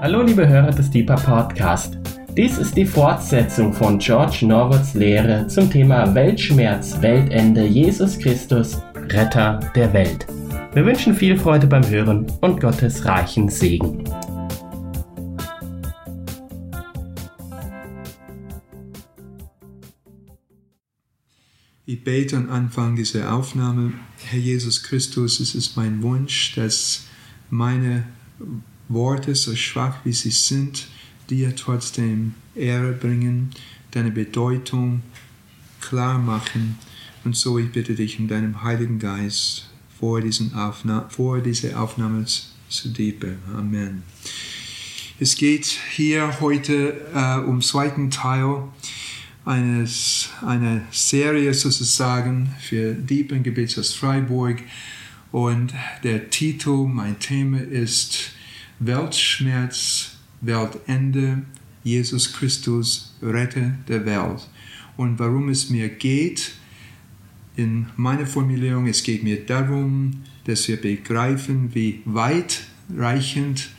Hallo 0.00 0.22
liebe 0.22 0.46
Hörer 0.46 0.70
des 0.70 0.88
Deeper 0.92 1.16
Podcast. 1.16 1.98
Dies 2.36 2.56
ist 2.56 2.76
die 2.76 2.86
Fortsetzung 2.86 3.72
von 3.72 3.98
George 3.98 4.46
Norwoods 4.46 4.94
Lehre 4.94 5.48
zum 5.48 5.68
Thema 5.68 6.14
Weltschmerz, 6.14 7.02
Weltende, 7.02 7.66
Jesus 7.66 8.16
Christus, 8.16 8.80
Retter 8.94 9.58
der 9.74 9.92
Welt. 9.92 10.24
Wir 10.72 10.86
wünschen 10.86 11.16
viel 11.16 11.36
Freude 11.36 11.66
beim 11.66 11.84
Hören 11.84 12.30
und 12.42 12.60
Gottes 12.60 13.04
reichen 13.04 13.48
Segen. 13.48 14.04
Ich 21.86 22.04
bete 22.04 22.36
am 22.36 22.48
Anfang 22.50 22.94
dieser 22.94 23.34
Aufnahme, 23.34 23.94
Herr 24.26 24.38
Jesus 24.38 24.84
Christus, 24.84 25.40
es 25.40 25.56
ist 25.56 25.76
mein 25.76 26.00
Wunsch, 26.04 26.54
dass 26.54 27.04
meine 27.50 28.04
Worte, 28.88 29.34
so 29.34 29.54
schwach 29.54 29.96
wie 30.04 30.12
sie 30.12 30.30
sind, 30.30 30.88
dir 31.30 31.54
trotzdem 31.54 32.34
Ehre 32.54 32.92
bringen, 32.92 33.50
deine 33.90 34.10
Bedeutung 34.10 35.02
klar 35.80 36.18
machen. 36.18 36.78
Und 37.24 37.36
so 37.36 37.58
ich 37.58 37.70
bitte 37.70 37.94
dich 37.94 38.18
in 38.18 38.28
deinem 38.28 38.62
Heiligen 38.62 38.98
Geist 38.98 39.68
vor, 39.98 40.20
diesen 40.20 40.54
Aufna 40.54 41.08
vor 41.08 41.40
dieser 41.40 41.80
Aufnahme 41.80 42.24
zu 42.24 42.88
diebe. 42.88 43.36
Amen. 43.56 44.02
Es 45.20 45.34
geht 45.34 45.66
hier 45.66 46.40
heute 46.40 47.00
äh, 47.12 47.38
um 47.40 47.60
zweiten 47.60 48.10
Teil 48.10 48.62
eines, 49.44 50.28
einer 50.46 50.82
Serie 50.90 51.52
sozusagen 51.54 52.54
für 52.60 52.94
Deep 52.94 53.42
Gebets 53.42 53.78
aus 53.78 53.94
Freiburg. 53.94 54.62
Und 55.32 55.74
der 56.04 56.30
Titel, 56.30 56.86
mein 56.86 57.18
Thema 57.18 57.60
ist 57.60 58.32
Weltschmerz, 58.80 60.16
Weltende, 60.40 61.42
Jesus 61.84 62.32
Christus, 62.32 63.14
Retter 63.22 63.72
der 63.88 64.04
Welt. 64.04 64.48
Und 64.96 65.18
warum 65.18 65.48
es 65.48 65.70
mir 65.70 65.88
geht, 65.88 66.52
in 67.56 67.86
meiner 67.96 68.26
Formulierung, 68.26 68.86
es 68.86 69.02
geht 69.02 69.24
mir 69.24 69.44
darum, 69.44 70.22
dass 70.44 70.68
wir 70.68 70.80
begreifen, 70.80 71.74
wie 71.74 72.02
weitreichend 72.04 73.70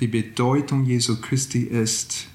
die 0.00 0.06
Bedeutung 0.06 0.84
Jesu 0.84 1.20
Christi 1.20 1.62
ist 1.62 2.26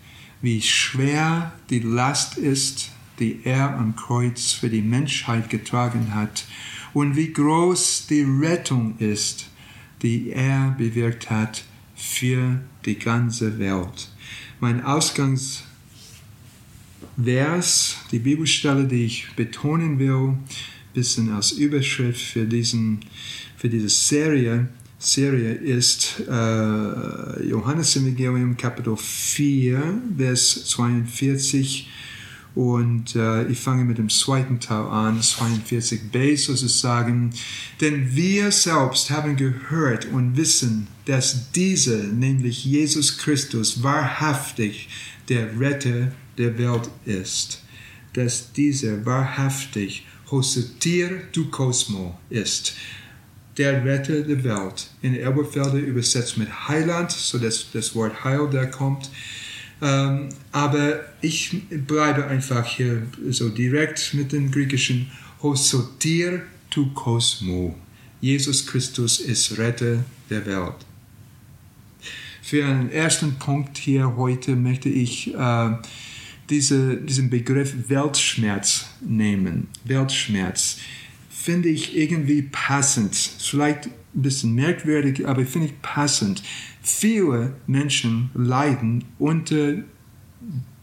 wie 0.41 0.61
schwer 0.61 1.53
die 1.69 1.79
Last 1.79 2.37
ist, 2.37 2.91
die 3.19 3.39
er 3.43 3.75
am 3.77 3.95
Kreuz 3.95 4.51
für 4.51 4.69
die 4.69 4.81
Menschheit 4.81 5.49
getragen 5.49 6.13
hat 6.13 6.45
und 6.93 7.15
wie 7.15 7.33
groß 7.33 8.07
die 8.07 8.21
Rettung 8.21 8.97
ist, 8.99 9.49
die 10.01 10.29
er 10.29 10.75
bewirkt 10.77 11.29
hat 11.29 11.63
für 11.97 12.61
die 12.85 12.97
ganze 12.97 13.59
Welt. 13.59 14.09
Mein 14.61 14.83
Ausgangsvers, 14.83 15.65
die 18.11 18.19
Bibelstelle, 18.19 18.85
die 18.85 19.05
ich 19.05 19.27
betonen 19.35 19.99
will, 19.99 20.37
bisschen 20.93 21.31
als 21.33 21.51
Überschrift 21.51 22.21
für, 22.21 22.45
diesen, 22.45 22.99
für 23.57 23.67
diese 23.69 23.89
Serie, 23.89 24.69
Serie 24.99 25.51
ist 25.53 26.23
äh, 26.27 27.47
Johannes 27.47 27.95
Evangelium 27.95 28.57
Kapitel 28.57 28.97
4, 28.97 30.01
Vers 30.17 30.65
42 30.65 31.87
und 32.55 33.15
äh, 33.15 33.47
ich 33.47 33.59
fange 33.59 33.85
mit 33.85 33.99
dem 33.99 34.09
zweiten 34.09 34.59
Teil 34.59 34.87
an, 34.87 35.21
42b 35.21 36.35
sozusagen. 36.37 37.29
Denn 37.79 38.15
wir 38.15 38.51
selbst 38.51 39.11
haben 39.11 39.35
gehört 39.35 40.07
und 40.07 40.35
wissen, 40.35 40.87
dass 41.07 41.51
dieser, 41.53 42.03
nämlich 42.03 42.65
Jesus 42.65 43.17
Christus, 43.17 43.81
wahrhaftig 43.81 44.89
der 45.29 45.57
Retter 45.57 46.11
der 46.37 46.57
Welt 46.57 46.89
ist. 47.05 47.63
Dass 48.13 48.51
dieser 48.51 49.05
wahrhaftig 49.05 50.05
Hosotir 50.29 51.21
du 51.31 51.49
Cosmo 51.49 52.19
ist 52.29 52.75
der 53.57 53.83
Retter 53.85 54.21
der 54.21 54.43
Welt. 54.43 54.89
In 55.01 55.15
Elberfelder 55.15 55.79
übersetzt 55.79 56.37
mit 56.37 56.67
Heiland, 56.67 57.11
so 57.11 57.39
dass 57.39 57.71
das 57.71 57.95
Wort 57.95 58.23
Heil 58.23 58.49
da 58.51 58.65
kommt. 58.65 59.09
Ähm, 59.81 60.29
aber 60.51 60.99
ich 61.21 61.61
bleibe 61.69 62.27
einfach 62.27 62.65
hier 62.65 63.07
so 63.29 63.49
direkt 63.49 64.13
mit 64.13 64.31
dem 64.33 64.51
griechischen 64.51 65.09
Hosotir 65.41 66.43
tu 66.69 66.93
Kosmo. 66.93 67.75
Jesus 68.19 68.65
Christus 68.65 69.19
ist 69.19 69.57
Retter 69.57 70.03
der 70.29 70.45
Welt. 70.45 70.86
Für 72.47 72.65
einen 72.65 72.89
ersten 72.89 73.35
Punkt 73.39 73.77
hier 73.77 74.15
heute 74.15 74.55
möchte 74.55 74.87
ich 74.87 75.35
äh, 75.35 75.69
diese, 76.49 76.95
diesen 76.95 77.29
Begriff 77.29 77.89
Weltschmerz 77.89 78.85
nehmen. 79.01 79.67
Weltschmerz 79.83 80.77
finde 81.29 81.67
ich 81.67 81.97
irgendwie 81.97 82.43
passend. 82.43 83.15
Vielleicht 83.15 83.87
ein 83.87 83.91
bisschen 84.13 84.55
merkwürdig, 84.55 85.27
aber 85.27 85.45
finde 85.45 85.67
ich 85.67 85.81
passend. 85.81 86.41
Viele 86.81 87.57
Menschen 87.67 88.29
leiden 88.33 89.03
unter 89.19 89.83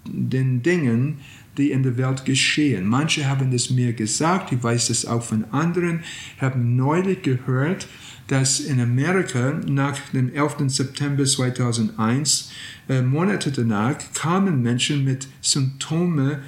den 0.04 0.62
Dingen, 0.62 1.20
die 1.56 1.70
in 1.70 1.82
der 1.82 1.96
Welt 1.96 2.26
geschehen. 2.26 2.86
Manche 2.86 3.26
haben 3.26 3.54
es 3.54 3.70
mir 3.70 3.94
gesagt, 3.94 4.52
ich 4.52 4.62
weiß 4.62 4.90
es 4.90 5.06
auch 5.06 5.22
von 5.22 5.44
anderen, 5.50 6.00
ich 6.36 6.42
habe 6.42 6.58
neulich 6.58 7.22
gehört, 7.22 7.88
dass 8.28 8.60
in 8.60 8.80
Amerika 8.80 9.60
nach 9.66 9.98
dem 10.12 10.32
11. 10.32 10.68
September 10.68 11.24
2001, 11.24 12.50
äh, 12.88 13.02
Monate 13.02 13.50
danach, 13.50 13.96
kamen 14.14 14.62
Menschen 14.62 15.04
mit 15.04 15.26
Symptomen, 15.40 16.38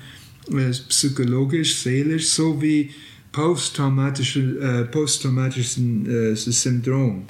äh, 0.50 0.70
psychologisch, 0.88 1.76
seelisch, 1.76 2.28
so 2.28 2.60
wie 2.62 2.90
posttraumatische, 3.32 4.40
äh, 4.40 4.84
posttraumatischen 4.86 6.06
äh, 6.06 6.34
Syndrom, 6.34 7.24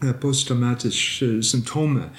äh, 0.00 0.12
posttraumatische 0.12 1.42
Symptome, 1.42 2.10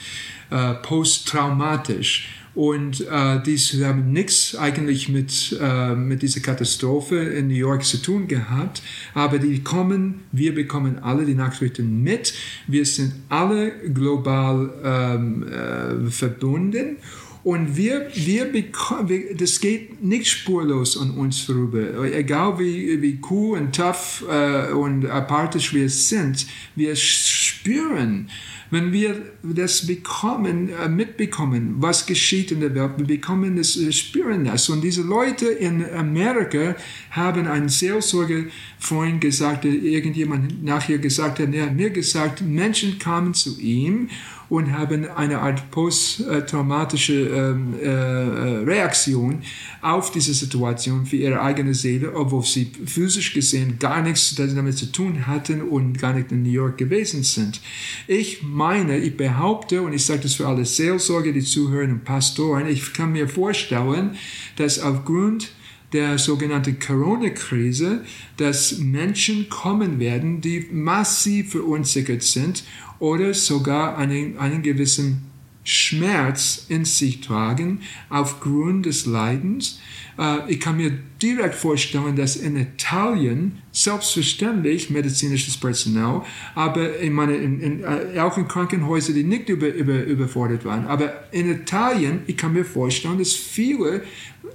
äh, 0.50 0.75
posttraumatisch. 0.75 2.29
Und 2.57 3.01
äh, 3.01 3.40
dies 3.45 3.79
haben 3.84 4.12
nichts 4.12 4.56
eigentlich 4.56 5.09
mit, 5.09 5.56
äh, 5.62 5.94
mit 5.94 6.23
dieser 6.23 6.40
Katastrophe 6.40 7.16
in 7.16 7.50
New 7.50 7.53
York 7.53 7.85
zu 7.85 8.01
tun 8.01 8.28
gehabt, 8.28 8.81
aber 9.13 9.38
die 9.38 9.62
kommen, 9.62 10.22
wir 10.31 10.56
bekommen 10.56 10.97
alle 11.03 11.23
die 11.23 11.35
Nachrichten 11.35 12.01
mit. 12.01 12.34
Wir 12.66 12.84
sind 12.88 13.13
alle 13.29 13.73
global 13.94 14.73
ähm, 14.84 15.44
äh, 15.44 16.09
verbunden 16.09 16.97
und 17.44 17.78
wir, 17.78 18.07
wir 18.16 18.51
bekommen, 18.51 19.24
das 19.38 19.59
geht 19.59 20.03
nicht 20.03 20.28
spurlos 20.28 21.00
an 21.00 21.12
uns 21.12 21.41
vorüber. 21.41 22.03
Egal 22.12 22.57
wie, 22.57 23.00
wie 23.03 23.22
cool 23.29 23.59
und 23.59 23.75
tough 23.75 24.25
äh, 24.29 24.72
und 24.72 25.06
apathisch 25.06 25.75
wir 25.75 25.91
sind, 25.91 26.47
wir 26.75 26.95
spüren, 26.95 28.29
wenn 28.69 28.91
wir 28.91 29.22
das 29.44 29.88
bekommen, 29.88 30.69
äh, 30.69 30.89
mitbekommen, 30.89 31.75
was 31.78 32.05
geschieht 32.05 32.51
in 32.51 32.59
der 32.59 32.75
Welt, 32.75 32.91
wir 32.97 33.05
bekommen 33.05 33.55
das, 33.55 33.79
wir 33.79 33.91
spüren 33.91 34.45
das. 34.45 34.69
Und 34.69 34.81
diese 34.81 35.03
Leute 35.03 35.47
in 35.47 35.85
Amerika 35.94 36.75
haben 37.11 37.47
einen 37.47 37.69
Seelsorger 37.69 38.44
vorhin 38.79 39.19
gesagt, 39.19 39.66
irgendjemand 39.66 40.63
nachher 40.63 40.97
gesagt 40.97 41.39
hat, 41.39 41.53
er 41.53 41.67
hat 41.67 41.75
mir 41.75 41.89
gesagt, 41.89 42.41
Menschen 42.41 43.00
kamen 43.00 43.33
zu 43.33 43.59
ihm 43.59 44.09
und 44.49 44.71
haben 44.71 45.09
eine 45.09 45.39
Art 45.39 45.69
posttraumatische 45.71 47.13
ähm, 47.13 47.73
äh, 47.81 47.85
äh, 47.85 48.63
Reaktion 48.63 49.41
auf 49.81 50.11
diese 50.11 50.33
Situation 50.33 51.05
für 51.05 51.17
ihre 51.17 51.41
eigene 51.41 51.73
Seele, 51.73 52.15
obwohl 52.15 52.43
sie 52.43 52.71
physisch 52.85 53.33
gesehen 53.33 53.77
gar 53.79 54.01
nichts 54.01 54.35
damit 54.35 54.77
zu 54.77 54.91
tun 54.91 55.27
hatten 55.27 55.61
und 55.61 55.99
gar 55.99 56.13
nicht 56.13 56.31
in 56.31 56.43
New 56.43 56.51
York 56.51 56.77
gewesen 56.77 57.23
sind. 57.23 57.61
Ich 58.07 58.41
meine, 58.44 58.97
ich 58.97 59.17
behaupte, 59.17 59.81
und 59.81 59.94
ich 59.94 60.05
sage 60.05 60.21
das 60.21 60.35
für 60.35 60.47
alle 60.47 60.65
Seelsorger, 60.65 61.31
die 61.31 61.41
zuhören 61.41 61.91
und 61.91 62.05
Pastoren, 62.05 62.67
ich 62.67 62.93
kann 62.93 63.11
mir 63.11 63.27
vorstellen, 63.27 64.15
dass 64.55 64.79
aufgrund 64.79 65.51
der 65.94 66.18
sogenannten 66.18 66.80
Corona-Krise, 66.80 68.04
dass 68.38 68.80
Menschen 68.80 69.50
kommen 69.50 70.00
werden, 70.00 70.42
die 70.42 70.68
massiv 70.72 71.51
verunsichert 71.51 72.24
sind 72.24 72.63
oder 73.00 73.34
sogar 73.34 73.98
einen, 73.98 74.38
einen 74.38 74.63
gewissen 74.63 75.26
Schmerz 75.67 76.65
in 76.69 76.85
sich 76.85 77.19
tragen 77.19 77.81
aufgrund 78.09 78.85
des 78.85 79.05
Leidens. 79.05 79.81
Äh, 80.17 80.49
ich 80.49 80.61
kann 80.61 80.77
mir 80.77 80.97
direkt 81.21 81.55
vorstellen, 81.55 82.15
dass 82.15 82.37
in 82.37 82.55
Italien 82.55 83.57
selbstverständlich 83.73 84.89
medizinisches 84.89 85.57
Personal, 85.57 86.21
aber 86.55 87.01
ich 87.01 87.11
meine, 87.11 87.35
in, 87.35 87.59
in, 87.59 87.83
äh, 87.83 88.17
auch 88.19 88.37
in 88.37 88.47
Krankenhäusern, 88.47 89.13
die 89.13 89.25
nicht 89.25 89.49
über, 89.49 89.67
über, 89.67 90.05
überfordert 90.05 90.63
waren, 90.63 90.87
aber 90.87 91.25
in 91.33 91.51
Italien, 91.51 92.21
ich 92.27 92.37
kann 92.37 92.53
mir 92.53 92.63
vorstellen, 92.63 93.17
dass 93.17 93.33
viele 93.33 94.03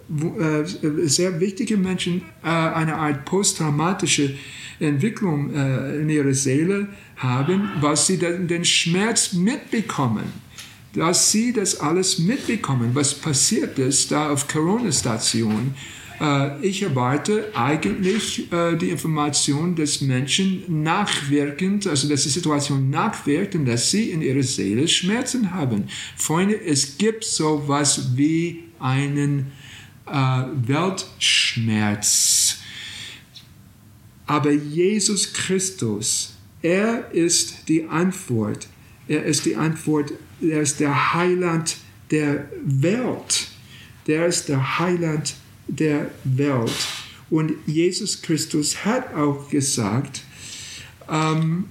äh, 0.09 0.65
sehr 1.05 1.41
wichtige 1.41 1.77
Menschen 1.77 2.23
eine 2.43 2.97
Art 2.97 3.27
posttraumatische 3.27 4.35
Entwicklung 4.81 5.55
in 5.55 6.09
ihrer 6.09 6.35
Seele 6.35 6.89
haben, 7.17 7.71
weil 7.81 7.97
sie 7.97 8.19
den 8.19 8.65
Schmerz 8.65 9.33
mitbekommen 9.33 10.25
dass 10.93 11.31
sie 11.31 11.53
das 11.53 11.81
alles 11.81 12.19
mitbekommen, 12.19 12.91
was 12.95 13.15
passiert 13.15 13.79
ist 13.79 14.11
da 14.13 14.31
auf 14.31 14.47
Corona-Station. 14.49 15.75
Äh, 16.21 16.67
ich 16.67 16.83
erwarte 16.83 17.51
eigentlich 17.55 18.53
äh, 18.53 18.77
die 18.77 18.91
Information 18.91 19.75
des 19.75 20.03
Menschen 20.03 20.83
nachwirkend, 20.83 21.87
also 21.87 22.09
dass 22.09 22.23
die 22.25 22.29
Situation 22.29 22.91
nachwirkt 22.91 23.55
und 23.55 23.65
dass 23.65 23.91
sie 23.91 24.11
in 24.11 24.21
ihrer 24.23 24.43
Seele 24.43 24.87
Schmerzen 24.87 25.53
haben. 25.53 25.89
Freunde, 26.17 26.61
es 26.61 26.99
gibt 26.99 27.25
sowas 27.25 28.17
wie 28.17 28.65
einen 28.79 29.53
äh, 30.07 30.43
Weltschmerz. 30.67 32.59
Aber 34.27 34.53
Jesus 34.53 35.33
Christus, 35.33 36.35
er 36.61 37.11
ist 37.13 37.69
die 37.69 37.85
Antwort. 37.89 38.69
Er 39.09 39.25
ist 39.25 39.45
die 39.45 39.57
Antwort, 39.57 40.13
er 40.41 40.61
ist 40.61 40.81
der 40.81 41.15
Heiland 41.15 41.77
der 42.11 42.49
Welt. 42.65 43.49
Der 44.07 44.27
ist 44.27 44.49
der 44.49 44.79
Heiland 44.79 45.35
der 45.69 46.11
Welt. 46.25 46.73
Und 47.31 47.53
Jesus 47.67 48.21
Christus 48.21 48.85
hat 48.85 49.15
auch 49.15 49.49
gesagt, 49.49 50.23
ähm, 51.09 51.65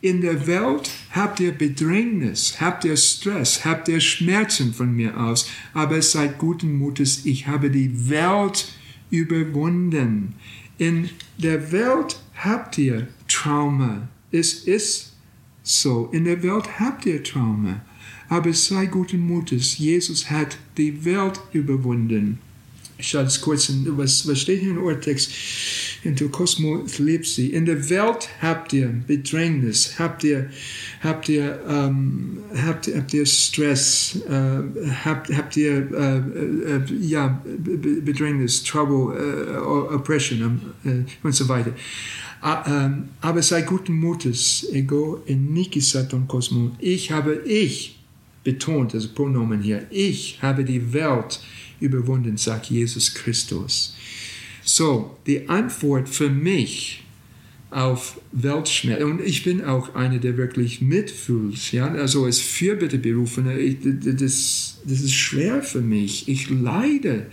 in 0.00 0.20
der 0.20 0.46
Welt 0.46 0.90
habt 1.12 1.38
ihr 1.40 1.52
Bedrängnis, 1.52 2.60
habt 2.60 2.84
ihr 2.84 2.96
Stress, 2.96 3.64
habt 3.64 3.88
ihr 3.88 4.00
Schmerzen 4.00 4.74
von 4.74 4.92
mir 4.92 5.16
aus, 5.18 5.48
aber 5.74 6.02
seid 6.02 6.38
guten 6.38 6.76
Mutes, 6.76 7.24
ich 7.24 7.46
habe 7.46 7.70
die 7.70 8.10
Welt 8.10 8.72
überwunden. 9.10 10.34
In 10.78 11.08
der 11.38 11.70
Welt 11.70 12.20
habt 12.34 12.78
ihr 12.78 13.06
Trauma. 13.28 14.08
Es 14.32 14.54
ist 14.54 15.11
so. 15.62 16.08
In 16.12 16.24
der 16.24 16.42
Welt 16.42 16.78
habt 16.78 17.06
ihr 17.06 17.22
Trauma. 17.22 17.82
Aber 18.28 18.52
sei 18.52 18.86
guten 18.86 19.20
Mutes. 19.20 19.78
Jesus 19.78 20.30
hat 20.30 20.56
die 20.76 21.04
Welt 21.04 21.40
überwunden. 21.52 22.38
Ich 23.02 23.08
schaue 23.08 23.24
das 23.24 23.40
kurz, 23.40 23.68
in, 23.68 23.98
was, 23.98 24.28
was 24.28 24.40
steht 24.40 24.60
hier 24.60 24.70
im 24.70 24.78
Urtext? 24.78 25.32
In 26.04 26.14
der 26.14 26.28
Kosmo 26.28 26.84
lebt 26.98 27.26
sie. 27.26 27.48
In 27.48 27.66
der 27.66 27.90
Welt 27.90 28.28
habt 28.40 28.72
ihr 28.72 28.88
Bedrängnis, 29.06 29.98
habt 29.98 30.22
ihr, 30.22 30.50
habt 31.02 31.28
ihr, 31.28 31.60
ähm, 31.68 32.38
habt, 32.64 32.88
habt 32.94 33.12
ihr 33.12 33.26
Stress, 33.26 34.20
äh, 34.28 34.62
habt, 35.04 35.36
habt 35.36 35.56
ihr 35.56 35.90
äh, 35.92 36.16
äh, 36.16 36.94
ja, 37.00 37.42
Bedrängnis, 37.44 38.62
Trouble, 38.62 39.16
äh, 39.16 39.56
Oppression 39.58 40.60
ähm, 40.84 41.06
äh, 41.06 41.26
und 41.26 41.34
so 41.34 41.48
weiter. 41.48 41.72
Ähm, 42.44 43.10
aber 43.20 43.42
sei 43.42 43.62
guten 43.62 43.94
Mutes, 43.94 44.66
ego 44.72 45.22
enikisaton 45.26 46.26
kosmo. 46.26 46.72
Ich 46.80 47.12
habe 47.12 47.42
ich 47.46 48.00
betont, 48.42 48.94
also 48.94 49.08
Pronomen 49.14 49.62
hier, 49.62 49.86
ich 49.90 50.38
habe 50.42 50.64
die 50.64 50.92
Welt 50.92 51.40
überwunden, 51.80 52.36
sagt 52.36 52.66
Jesus 52.66 53.14
Christus. 53.14 53.94
So, 54.64 55.16
die 55.26 55.48
Antwort 55.48 56.08
für 56.08 56.30
mich 56.30 57.04
auf 57.70 58.20
Weltschmerz, 58.32 59.02
und 59.02 59.20
ich 59.20 59.44
bin 59.44 59.64
auch 59.64 59.94
einer, 59.94 60.18
der 60.18 60.36
wirklich 60.36 60.82
mitfühlt, 60.82 61.72
ja, 61.72 61.86
also 61.86 62.24
als 62.24 62.38
Fürbitteberufener, 62.38 63.54
das, 63.54 64.80
das 64.84 65.00
ist 65.00 65.14
schwer 65.14 65.62
für 65.62 65.80
mich, 65.80 66.28
ich 66.28 66.50
leide 66.50 67.28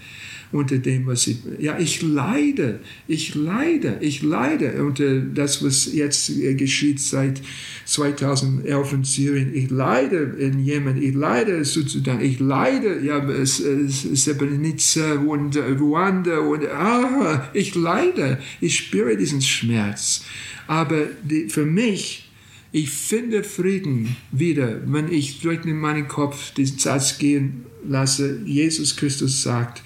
unter 0.52 0.80
dem, 0.80 1.06
was 1.06 1.28
ich, 1.28 1.38
ja, 1.60 1.78
ich 1.78 2.02
leide, 2.02 2.80
ich 3.08 3.36
leide, 3.36 3.98
ich 4.02 4.24
leide 4.24 4.84
unter 4.84 5.20
das, 5.20 5.64
was 5.64 5.94
jetzt 5.94 6.32
geschieht 6.58 7.00
seit 7.00 7.42
2011 7.86 8.94
in 8.94 9.04
Syrien. 9.04 9.54
Ich 9.54 9.70
leide 9.70 10.36
in 10.40 10.60
Jemen, 10.60 11.02
ich 11.02 11.14
leide 11.14 11.52
in 11.52 11.64
Südsudan, 11.66 12.20
ich 12.22 12.40
leide, 12.40 13.00
ja, 13.04 13.22
Srebrenica 13.46 15.14
und 15.16 15.56
Ruanda 15.56 16.40
und, 16.40 16.66
ah, 16.68 17.50
ich 17.54 17.76
leide, 17.76 18.40
ich 18.60 18.78
spüre 18.78 19.18
diesen 19.18 19.42
Schmerz. 19.42 20.26
Aber 20.66 21.08
die, 21.24 21.50
für 21.50 21.66
mich, 21.66 22.30
ich 22.72 22.90
finde 22.90 23.44
Frieden 23.44 24.16
wieder, 24.32 24.82
wenn 24.86 25.12
ich 25.12 25.42
durch 25.42 25.66
in 25.66 25.78
meinen 25.78 26.08
Kopf 26.08 26.54
diesen 26.54 26.78
Satz 26.78 27.18
gehen 27.18 27.66
lasse. 27.88 28.42
Jesus 28.46 28.96
Christus 28.96 29.42
sagt, 29.42 29.82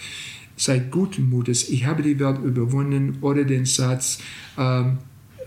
seid 0.64 0.92
guten 0.92 1.30
Mutes, 1.30 1.70
ich 1.70 1.86
habe 1.86 2.02
die 2.02 2.20
Welt 2.20 2.40
überwunden, 2.44 3.18
oder 3.22 3.44
den 3.44 3.66
Satz, 3.66 4.20
ähm, 4.58 4.98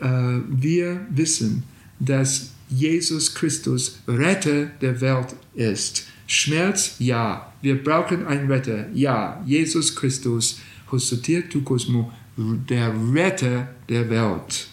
äh, 0.00 0.40
wir 0.48 1.06
wissen, 1.10 1.62
dass 1.98 2.52
Jesus 2.68 3.34
Christus 3.34 4.00
Retter 4.06 4.66
der 4.80 5.00
Welt 5.00 5.34
ist. 5.54 6.06
Schmerz, 6.26 6.96
ja. 6.98 7.52
Wir 7.62 7.82
brauchen 7.82 8.26
einen 8.26 8.50
Retter, 8.50 8.88
ja. 8.92 9.42
Jesus 9.46 9.94
Christus, 9.94 10.60
Hosotir 10.90 11.48
tu 11.48 11.62
Cosmo, 11.62 12.12
der 12.36 12.92
Retter 13.14 13.68
der 13.88 14.10
Welt. 14.10 14.68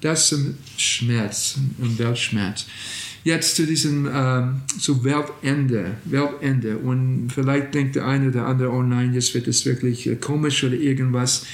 Das 0.00 0.28
zum 0.28 0.56
Schmerz, 0.76 1.56
ein 1.80 1.98
Weltschmerz. 1.98 2.66
Jetzt 3.22 3.56
zu 3.56 3.66
diesem 3.66 4.08
ähm, 4.12 4.62
zu 4.78 5.04
Weltende, 5.04 5.96
Weltende. 6.04 6.78
Und 6.78 7.30
vielleicht 7.34 7.74
denkt 7.74 7.96
der 7.96 8.06
eine 8.06 8.28
oder 8.28 8.46
andere, 8.46 8.70
oh 8.70 8.82
nein, 8.82 9.12
jetzt 9.12 9.34
wird 9.34 9.46
es 9.46 9.66
wirklich 9.66 10.06
äh, 10.06 10.16
komisch 10.16 10.64
oder 10.64 10.74
irgendwas. 10.74 11.46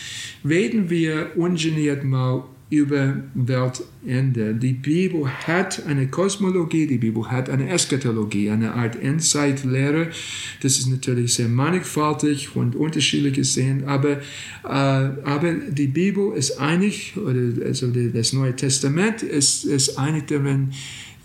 Reden 0.44 0.90
wir 0.90 1.32
ungeniert 1.36 2.04
mal 2.04 2.44
über 2.68 3.22
Weltende. 3.34 4.54
Die 4.54 4.72
Bibel 4.72 5.28
hat 5.28 5.86
eine 5.86 6.08
Kosmologie, 6.08 6.88
die 6.88 6.98
Bibel 6.98 7.30
hat 7.30 7.48
eine 7.48 7.68
Eschatologie, 7.68 8.50
eine 8.50 8.74
Art 8.74 9.00
Endzeitlehre. 9.00 10.10
Das 10.62 10.78
ist 10.78 10.88
natürlich 10.88 11.34
sehr 11.34 11.48
mannigfaltig 11.48 12.56
und 12.56 12.74
unterschiedlich 12.74 13.34
gesehen, 13.34 13.84
aber, 13.84 14.18
äh, 14.64 14.68
aber 14.68 15.54
die 15.68 15.86
Bibel 15.86 16.36
ist 16.36 16.58
einig, 16.58 17.14
oder 17.16 17.64
also 17.64 17.86
das 17.88 18.32
Neue 18.32 18.56
Testament 18.56 19.22
ist, 19.22 19.64
ist 19.64 19.96
einig 19.96 20.26
darin, 20.26 20.72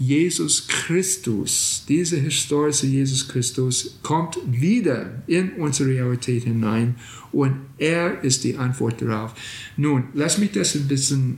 Jesus 0.02 0.68
Christus, 0.68 1.86
dieser 1.88 2.18
historische 2.18 2.88
Jesus 2.88 3.28
Christus, 3.28 4.00
kommt 4.02 4.36
wieder 4.50 5.22
in 5.28 5.52
unsere 5.54 5.90
Realität 5.90 6.44
hinein 6.46 6.96
und 7.32 7.54
er 7.78 8.24
ist 8.24 8.44
die 8.44 8.58
Antwort 8.58 9.00
darauf. 9.00 9.36
Nun, 9.78 10.06
lass 10.16 10.40
mich 10.40 10.54
das 10.54 10.74
ein 10.74 10.88
bisschen 10.88 11.38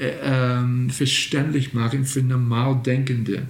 äh, 0.00 0.10
ähm, 0.24 0.90
verständlich 0.90 1.72
machen 1.72 2.04
für 2.04 2.20
Normaldenkende. 2.20 3.46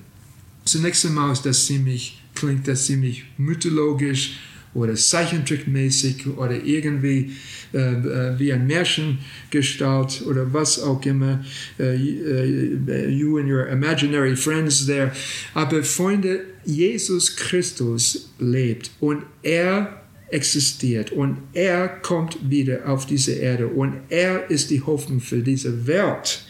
Zunächst 0.67 1.07
einmal 1.07 1.33
ist 1.33 1.47
das 1.47 1.65
ziemlich, 1.65 2.21
klingt 2.35 2.69
das 2.69 2.85
ziemlich 2.85 3.25
mythologisch 3.39 4.35
oder 4.75 4.95
Zeichentrickmäßig 4.95 6.27
oder 6.37 6.63
irgendwie 6.63 7.33
äh, 7.73 7.79
äh, 7.79 8.39
wie 8.39 8.53
ein 8.53 8.67
Märchengestalt 8.67 10.23
oder 10.27 10.53
was 10.53 10.81
auch 10.81 11.05
immer. 11.05 11.45
Äh, 11.79 11.95
äh, 11.97 13.09
you 13.09 13.39
and 13.39 13.51
your 13.51 13.69
imaginary 13.69 14.37
friends 14.37 14.87
there. 14.87 15.13
Aber 15.55 15.83
Freunde, 15.83 16.45
Jesus 16.65 17.37
Christus 17.37 18.31
lebt 18.39 18.91
und 19.01 19.25
er 19.43 20.01
existiert 20.31 21.11
und 21.11 21.39
er 21.53 21.89
kommt 21.89 22.39
wieder 22.49 22.89
auf 22.89 23.07
diese 23.07 23.33
Erde 23.33 23.67
und 23.67 23.95
er 24.09 24.49
ist 24.51 24.71
die 24.71 24.81
Hoffnung 24.81 25.21
für 25.21 25.39
diese 25.39 25.87
Welt. 25.87 26.45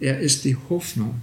Er 0.00 0.20
ist 0.20 0.44
die 0.44 0.56
Hoffnung. 0.68 1.22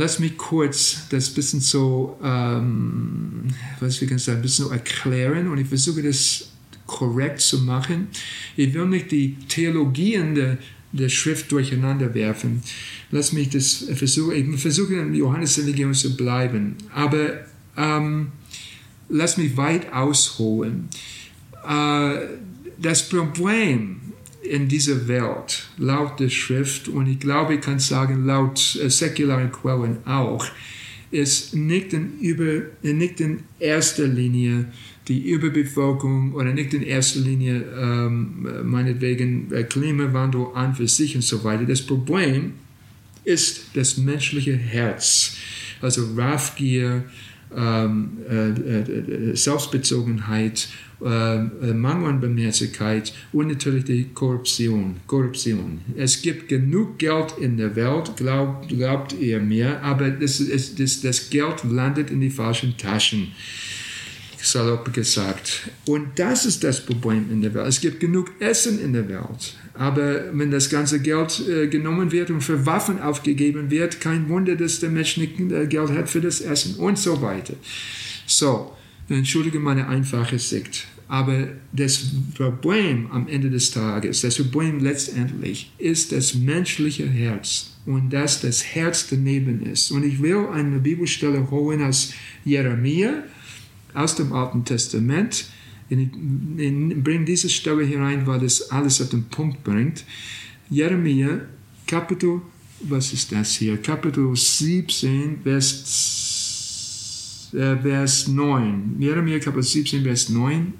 Lass 0.00 0.18
mich 0.18 0.38
kurz 0.38 1.08
das 1.10 1.28
bisschen 1.28 1.60
so, 1.60 2.18
ähm, 2.24 3.48
was 3.80 4.00
wir 4.00 4.08
können 4.08 4.18
sagen, 4.18 4.38
ein 4.38 4.42
bisschen 4.42 4.64
so 4.64 4.70
erklären 4.70 5.46
und 5.48 5.58
ich 5.58 5.68
versuche 5.68 6.02
das 6.02 6.52
korrekt 6.86 7.42
zu 7.42 7.58
machen. 7.58 8.08
Ich 8.56 8.72
will 8.72 8.86
nicht 8.86 9.10
die 9.10 9.36
Theologien 9.46 10.34
der, 10.34 10.56
der 10.92 11.10
Schrift 11.10 11.52
durcheinander 11.52 12.14
werfen. 12.14 12.62
Lass 13.10 13.34
mich 13.34 13.50
das 13.50 13.88
versuchen, 13.92 14.54
ich 14.54 14.58
versuche 14.58 14.94
in 14.94 15.12
Johannes-Religion 15.12 15.92
zu 15.92 16.16
bleiben, 16.16 16.76
aber 16.94 17.44
ähm, 17.76 18.28
lass 19.10 19.36
mich 19.36 19.54
weit 19.58 19.92
ausholen. 19.92 20.88
Äh, 21.68 22.20
das 22.80 23.06
Problem 23.06 24.00
in 24.50 24.66
dieser 24.68 25.06
Welt, 25.06 25.68
laut 25.78 26.18
der 26.18 26.28
Schrift, 26.28 26.88
und 26.88 27.06
ich 27.06 27.20
glaube, 27.20 27.54
ich 27.54 27.60
kann 27.60 27.78
sagen, 27.78 28.26
laut 28.26 28.76
äh, 28.82 28.90
säkularen 28.90 29.52
Quellen 29.52 29.98
auch, 30.04 30.44
ist 31.12 31.54
nicht 31.54 31.92
in, 31.92 32.18
über, 32.20 32.62
nicht 32.82 33.20
in 33.20 33.44
erster 33.58 34.06
Linie 34.06 34.66
die 35.08 35.30
Überbevölkerung 35.30 36.34
oder 36.34 36.52
nicht 36.52 36.74
in 36.74 36.82
erster 36.82 37.20
Linie 37.20 37.64
ähm, 37.76 38.46
meinetwegen 38.64 39.52
äh, 39.52 39.64
Klimawandel 39.64 40.46
an 40.54 40.74
für 40.74 40.86
sich 40.86 41.16
und 41.16 41.22
so 41.22 41.42
weiter. 41.42 41.64
Das 41.64 41.82
Problem 41.82 42.54
ist 43.24 43.70
das 43.74 43.96
menschliche 43.96 44.56
Herz, 44.56 45.36
also 45.80 46.14
Raffgier, 46.16 47.04
ähm, 47.56 48.18
äh, 48.28 48.50
äh, 48.50 49.36
Selbstbezogenheit, 49.36 50.68
äh, 51.02 51.36
äh, 51.36 51.74
Mangel 51.74 52.08
an 52.08 52.20
Barmherzigkeit 52.20 53.12
und 53.32 53.48
natürlich 53.48 53.84
die 53.84 54.08
Korruption. 54.12 54.96
Korruption. 55.06 55.80
Es 55.96 56.20
gibt 56.22 56.48
genug 56.48 56.98
Geld 56.98 57.34
in 57.40 57.56
der 57.56 57.74
Welt, 57.76 58.16
glaubt, 58.16 58.68
glaubt 58.68 59.12
ihr 59.14 59.40
mir, 59.40 59.82
aber 59.82 60.10
das, 60.10 60.42
das, 60.76 61.00
das 61.00 61.30
Geld 61.30 61.64
landet 61.64 62.10
in 62.10 62.20
die 62.20 62.30
falschen 62.30 62.76
Taschen 62.76 63.32
salopp 64.42 64.92
gesagt. 64.92 65.70
Und 65.86 66.18
das 66.18 66.46
ist 66.46 66.64
das 66.64 66.84
Problem 66.84 67.30
in 67.30 67.42
der 67.42 67.54
Welt. 67.54 67.66
Es 67.66 67.80
gibt 67.80 68.00
genug 68.00 68.30
Essen 68.40 68.80
in 68.80 68.92
der 68.92 69.08
Welt. 69.08 69.54
Aber 69.74 70.24
wenn 70.32 70.50
das 70.50 70.68
ganze 70.68 71.00
Geld 71.00 71.42
äh, 71.48 71.68
genommen 71.68 72.12
wird 72.12 72.30
und 72.30 72.40
für 72.40 72.66
Waffen 72.66 73.00
aufgegeben 73.00 73.70
wird, 73.70 74.00
kein 74.00 74.28
Wunder, 74.28 74.56
dass 74.56 74.80
der 74.80 74.90
Mensch 74.90 75.16
nicht 75.16 75.38
äh, 75.40 75.66
Geld 75.66 75.90
hat 75.90 76.08
für 76.08 76.20
das 76.20 76.40
Essen 76.40 76.76
und 76.76 76.98
so 76.98 77.22
weiter. 77.22 77.54
So, 78.26 78.76
entschuldige 79.14 79.58
meine 79.58 79.88
einfache 79.88 80.38
Sicht. 80.38 80.86
Aber 81.08 81.48
das 81.72 82.12
Problem 82.36 83.10
am 83.10 83.26
Ende 83.26 83.50
des 83.50 83.72
Tages, 83.72 84.20
das 84.20 84.36
Problem 84.36 84.78
letztendlich, 84.78 85.72
ist 85.78 86.12
das 86.12 86.34
menschliche 86.34 87.08
Herz 87.08 87.72
und 87.84 88.10
dass 88.12 88.40
das 88.40 88.64
Herz 88.64 89.08
daneben 89.10 89.62
ist. 89.62 89.90
Und 89.90 90.04
ich 90.04 90.22
will 90.22 90.46
eine 90.52 90.78
Bibelstelle 90.78 91.50
holen 91.50 91.82
aus 91.82 92.12
Jeremia, 92.44 93.24
aus 93.92 94.14
dem 94.14 94.32
Alten 94.32 94.64
Testament, 94.64 95.46
ich 95.90 96.08
bringe 97.02 97.24
diese 97.24 97.48
Stelle 97.48 97.84
hier 97.84 97.98
rein, 97.98 98.24
weil 98.26 98.38
das 98.38 98.70
alles 98.70 99.00
auf 99.00 99.08
den 99.08 99.24
Punkt 99.24 99.64
bringt. 99.64 100.04
Jeremia, 100.70 101.40
Kapitel, 101.86 102.42
was 102.82 103.12
ist 103.12 103.32
das 103.32 103.56
hier? 103.56 103.76
Kapitel 103.76 104.34
17, 104.34 105.40
Vers, 105.42 105.82
Vers 107.50 108.28
9. 108.28 108.96
Jeremia, 108.98 109.38
Kapitel 109.38 109.62
17, 109.62 110.02
Vers 110.04 110.28
9. 110.28 110.72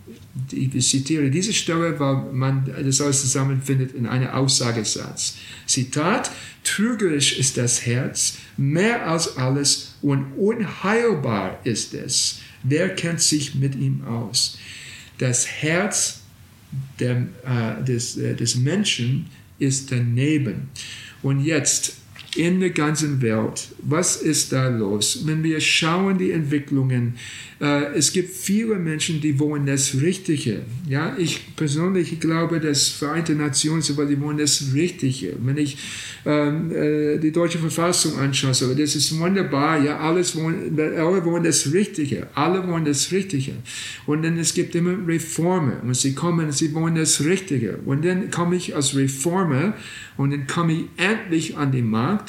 Ich 0.53 0.89
zitiere 0.89 1.31
diese 1.31 1.53
Stelle, 1.53 1.99
weil 1.99 2.33
man 2.33 2.71
das 2.85 3.01
alles 3.01 3.21
zusammenfindet 3.23 3.93
in 3.93 4.07
einem 4.07 4.29
Aussagesatz. 4.29 5.37
Zitat, 5.67 6.31
trügerisch 6.63 7.39
ist 7.39 7.57
das 7.57 7.85
Herz, 7.87 8.39
mehr 8.57 9.09
als 9.09 9.37
alles 9.37 9.97
und 10.03 10.33
unheilbar 10.37 11.59
ist 11.65 11.95
es. 11.95 12.39
Wer 12.63 12.91
kennt 12.95 13.21
sich 13.21 13.55
mit 13.55 13.75
ihm 13.75 14.05
aus? 14.05 14.59
das 15.21 15.47
Herz 15.47 16.21
der, 16.99 17.27
äh, 17.45 17.85
des, 17.85 18.17
äh, 18.17 18.35
des 18.35 18.57
Menschen 18.57 19.27
ist 19.59 19.93
daneben. 19.93 20.71
Und 21.23 21.45
jetzt 21.45 21.97
in 22.37 22.61
der 22.61 22.71
ganzen 22.71 23.21
Welt. 23.23 23.69
Was 23.83 24.17
ist 24.17 24.53
da 24.53 24.69
los? 24.69 25.23
Wenn 25.25 25.43
wir 25.43 25.61
schauen 25.61 26.19
die 26.19 26.31
Entwicklungen, 26.31 27.15
äh, 27.61 27.93
es 27.95 28.13
gibt 28.13 28.35
viele 28.35 28.77
Menschen, 28.77 29.21
die 29.21 29.39
wollen 29.39 29.67
das 29.67 30.01
Richtige. 30.01 30.63
Ja, 30.89 31.15
ich 31.19 31.55
persönlich 31.57 32.19
glaube, 32.19 32.59
dass 32.59 32.89
Vereinte 32.89 33.35
Nationen, 33.35 33.83
so, 33.83 34.03
die 34.05 34.19
wollen 34.21 34.39
das 34.39 34.73
Richtige. 34.73 35.35
Wenn 35.45 35.59
ich 35.59 35.77
ähm, 36.25 36.73
äh, 36.73 37.19
die 37.19 37.33
deutsche 37.33 37.59
Verfassung 37.59 38.19
anschaue, 38.19 38.55
so, 38.55 38.73
das 38.73 38.97
ist 38.97 39.19
wunderbar. 39.19 39.83
Ja, 39.83 39.99
alles 39.99 40.35
wollen, 40.37 40.79
alle 40.79 41.25
wollen 41.25 41.45
das 41.45 41.73
Richtige. 41.73 42.29
Alle 42.35 42.67
wollen 42.67 42.87
das 42.87 43.13
Richtige. 43.13 43.53
Und 44.07 44.23
dann 44.23 44.39
es 44.39 44.55
gibt 44.55 44.75
immer 44.75 44.97
Reformer 45.07 45.83
und 45.83 45.95
sie 45.95 46.15
kommen, 46.15 46.51
sie 46.53 46.73
wollen 46.73 46.95
das 46.95 47.23
Richtige. 47.23 47.79
Und 47.85 48.05
dann 48.07 48.31
komme 48.31 48.57
ich 48.57 48.75
als 48.75 48.97
Reformer 48.97 49.75
und 50.17 50.31
dann 50.33 50.47
komme 50.47 50.73
ich 50.73 50.85
endlich 50.97 51.57
an 51.57 51.73
den 51.73 51.91
Markt 51.91 52.20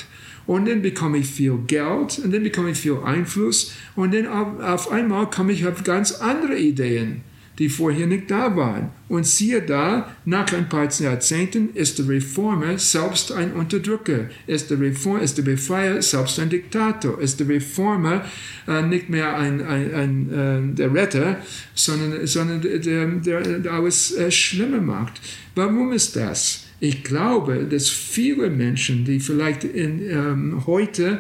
und 0.48 0.68
dann 0.68 0.82
bekomme 0.82 1.20
ich 1.20 1.28
viel 1.28 1.58
Geld 1.68 2.20
und 2.24 2.34
dann 2.34 2.44
bekomme 2.44 2.72
ich 2.72 2.78
viel 2.78 2.98
Einfluss 3.04 3.74
und 3.96 4.14
dann 4.14 4.28
auf, 4.28 4.92
einmal 4.92 5.30
komme 5.30 5.54
ich 5.54 5.66
auf 5.66 5.84
ganz 5.84 6.14
andere 6.14 6.58
Ideen, 6.58 7.22
die 7.60 7.70
vorher 7.70 8.08
nicht 8.08 8.32
da 8.32 8.56
waren. 8.56 8.90
Und 9.08 9.26
siehe 9.28 9.62
da, 9.62 10.16
nach 10.26 10.52
ein 10.54 10.68
paar 10.70 10.90
Jahrzehnten 10.90 11.70
ist 11.74 12.00
der 12.00 12.08
Reformer 12.08 12.78
selbst 12.78 13.32
ein 13.32 13.54
Unterdrücker, 13.54 14.30
ist 14.48 14.72
der, 14.72 14.80
Reformer, 14.80 15.22
ist 15.22 15.38
der 15.38 15.44
Befreier 15.44 16.02
selbst 16.02 16.40
ein 16.40 16.50
Diktator, 16.50 17.20
ist 17.20 17.40
der 17.40 17.48
Reformer 17.50 18.26
äh, 18.68 18.82
nicht 18.82 19.10
mehr 19.10 19.38
ein, 19.38 19.62
ein, 19.62 19.94
ein 19.94 20.72
äh, 20.72 20.76
der 20.76 20.94
Retter, 20.94 21.38
sondern, 21.76 22.26
sondern 22.26 22.62
der, 22.62 22.80
der, 22.80 23.60
der 23.60 23.74
alles 23.74 24.16
äh, 24.16 24.32
schlimmer 24.32 24.82
macht. 24.82 25.22
Warum 25.56 25.92
ist 25.92 26.16
das? 26.16 26.71
Ich 26.82 27.04
glaube, 27.04 27.68
dass 27.70 27.90
viele 27.90 28.50
Menschen, 28.50 29.06
die 29.06 29.20
vielleicht 29.20 29.64
in, 29.64 30.02
ähm, 30.02 30.64
heute 30.66 31.20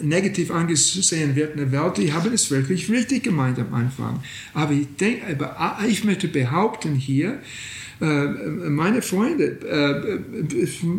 negativ 0.00 0.52
angesehen 0.52 1.34
werden 1.34 1.58
in 1.58 1.70
der 1.70 1.72
Welt, 1.72 1.96
die 1.96 2.12
haben 2.12 2.32
es 2.32 2.48
wirklich 2.52 2.88
richtig 2.88 3.24
gemeint 3.24 3.58
am 3.58 3.74
Anfang. 3.74 4.22
Aber 4.54 4.72
ich, 4.72 4.86
denke, 4.96 5.36
ich 5.88 6.04
möchte 6.04 6.28
behaupten 6.28 6.94
hier, 6.94 7.40
äh, 8.00 8.26
meine 8.26 9.02
Freunde, 9.02 9.46
äh, 9.66 10.20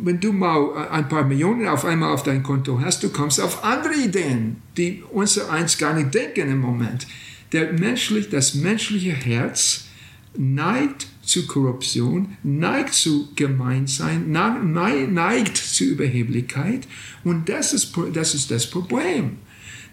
wenn 0.03 0.19
du 0.19 0.33
mal 0.33 0.89
ein 0.91 1.07
paar 1.07 1.23
Millionen 1.23 1.65
auf 1.65 1.85
einmal 1.85 2.11
auf 2.11 2.23
dein 2.23 2.43
Konto 2.43 2.81
hast, 2.81 3.01
du 3.03 3.09
kommst 3.09 3.39
auf 3.39 3.63
andere 3.63 3.95
Ideen, 3.95 4.57
die 4.75 5.03
unser 5.09 5.49
eins 5.49 5.77
gar 5.77 5.93
nicht 5.93 6.13
denken 6.13 6.51
im 6.51 6.59
Moment. 6.59 7.07
Der 7.53 7.71
menschlich, 7.71 8.27
das 8.27 8.55
menschliche 8.55 9.13
Herz 9.13 9.85
neigt 10.37 11.07
zu 11.29 11.45
Korruption, 11.45 12.37
neigt 12.43 12.93
zu 12.93 13.29
Gemeinsein, 13.35 14.31
neigt 14.31 15.57
zu 15.57 15.83
Überheblichkeit. 15.83 16.87
Und 17.23 17.47
das 17.49 17.73
ist, 17.73 17.93
das 18.13 18.33
ist 18.33 18.49
das 18.49 18.69
Problem. 18.69 19.37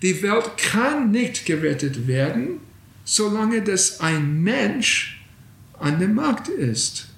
Die 0.03 0.23
Welt 0.23 0.57
kann 0.57 1.11
nicht 1.11 1.45
gerettet 1.47 2.07
werden, 2.07 2.61
solange 3.05 3.63
das 3.63 4.01
ein 4.01 4.43
Mensch 4.43 5.25
an 5.79 5.99
der 5.99 6.09
Macht 6.09 6.49
ist. 6.49 7.09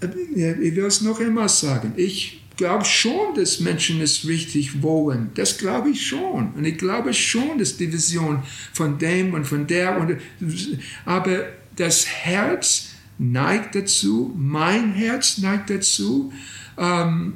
Ich 0.00 0.76
will 0.76 0.84
es 0.84 1.00
noch 1.00 1.20
einmal 1.20 1.48
sagen. 1.48 1.92
Ich 1.96 2.44
glaube 2.56 2.84
schon, 2.84 3.34
dass 3.34 3.60
Menschen 3.60 4.00
es 4.00 4.26
richtig 4.28 4.82
wollen. 4.82 5.30
Das 5.34 5.58
glaube 5.58 5.90
ich 5.90 6.06
schon. 6.06 6.52
Und 6.52 6.64
ich 6.64 6.78
glaube 6.78 7.12
schon, 7.12 7.58
dass 7.58 7.76
die 7.76 7.92
Vision 7.92 8.42
von 8.72 8.98
dem 8.98 9.34
und 9.34 9.46
von 9.46 9.66
der 9.66 9.98
und 9.98 10.16
aber 11.04 11.46
das 11.74 12.06
Herz 12.06 12.87
neigt 13.18 13.74
dazu, 13.74 14.32
mein 14.36 14.92
Herz 14.92 15.38
neigt 15.38 15.70
dazu, 15.70 16.32
ähm, 16.76 17.34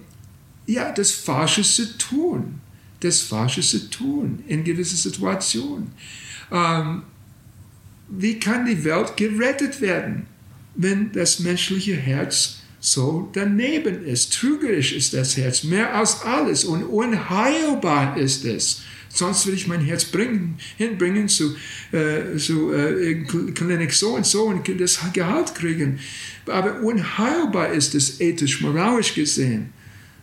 ja, 0.67 0.93
das 0.93 1.11
Falsche 1.11 1.63
zu 1.63 1.99
tun. 1.99 2.61
Das 3.01 3.21
Falsche 3.21 3.63
zu 3.63 3.91
tun 3.91 4.45
in 4.47 4.63
gewissen 4.63 4.97
Situationen. 4.97 5.91
Ähm, 6.53 7.03
wie 8.09 8.39
kann 8.39 8.65
die 8.67 8.85
Welt 8.85 9.17
gerettet 9.17 9.81
werden, 9.81 10.27
wenn 10.77 11.11
das 11.13 11.41
menschliche 11.41 11.97
Herz 11.97 12.59
so 12.79 13.29
daneben 13.33 14.05
ist? 14.05 14.35
Trügerisch 14.35 14.93
ist 14.93 15.15
das 15.15 15.37
Herz, 15.37 15.65
mehr 15.65 15.95
als 15.95 16.23
alles 16.23 16.65
und 16.65 16.85
unheilbar 16.85 18.17
ist 18.17 18.45
es. 18.45 18.83
Sonst 19.15 19.47
will 19.47 19.55
ich 19.55 19.67
mein 19.67 19.83
Herz 19.83 20.07
bringen, 20.07 20.57
hinbringen 20.79 21.29
zu, 21.29 21.55
äh, 21.93 22.37
zu 22.39 22.73
äh, 22.73 23.25
Klinik 23.25 23.93
so 23.93 24.15
und 24.15 24.25
so 24.25 24.45
und 24.45 24.67
das 24.81 25.01
Gehalt 25.13 25.55
kriegen. 25.55 25.99
Aber 26.47 26.81
unheilbar 26.81 27.73
ist 27.73 27.95
es 27.95 28.21
ethisch, 28.21 28.63
moralisch 28.63 29.15
gesehen. 29.15 29.71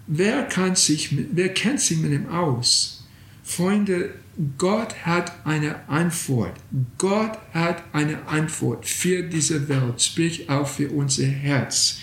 Wer, 0.08 0.44
kann 0.44 0.76
sich, 0.76 1.16
wer 1.32 1.50
kennt 1.50 1.82
sich 1.82 2.00
mit 2.00 2.12
ihm 2.12 2.28
aus? 2.30 3.08
Freunde, 3.44 4.16
Gott 4.58 4.96
hat 5.06 5.46
eine 5.46 5.88
Antwort. 5.88 6.54
Gott 6.98 7.38
hat 7.54 7.84
eine 7.94 8.28
Antwort 8.28 8.88
für 8.88 9.22
diese 9.22 9.70
Welt, 9.70 10.02
sprich 10.02 10.50
auch 10.50 10.68
für 10.68 10.90
unser 10.90 11.26
Herz. 11.26 11.98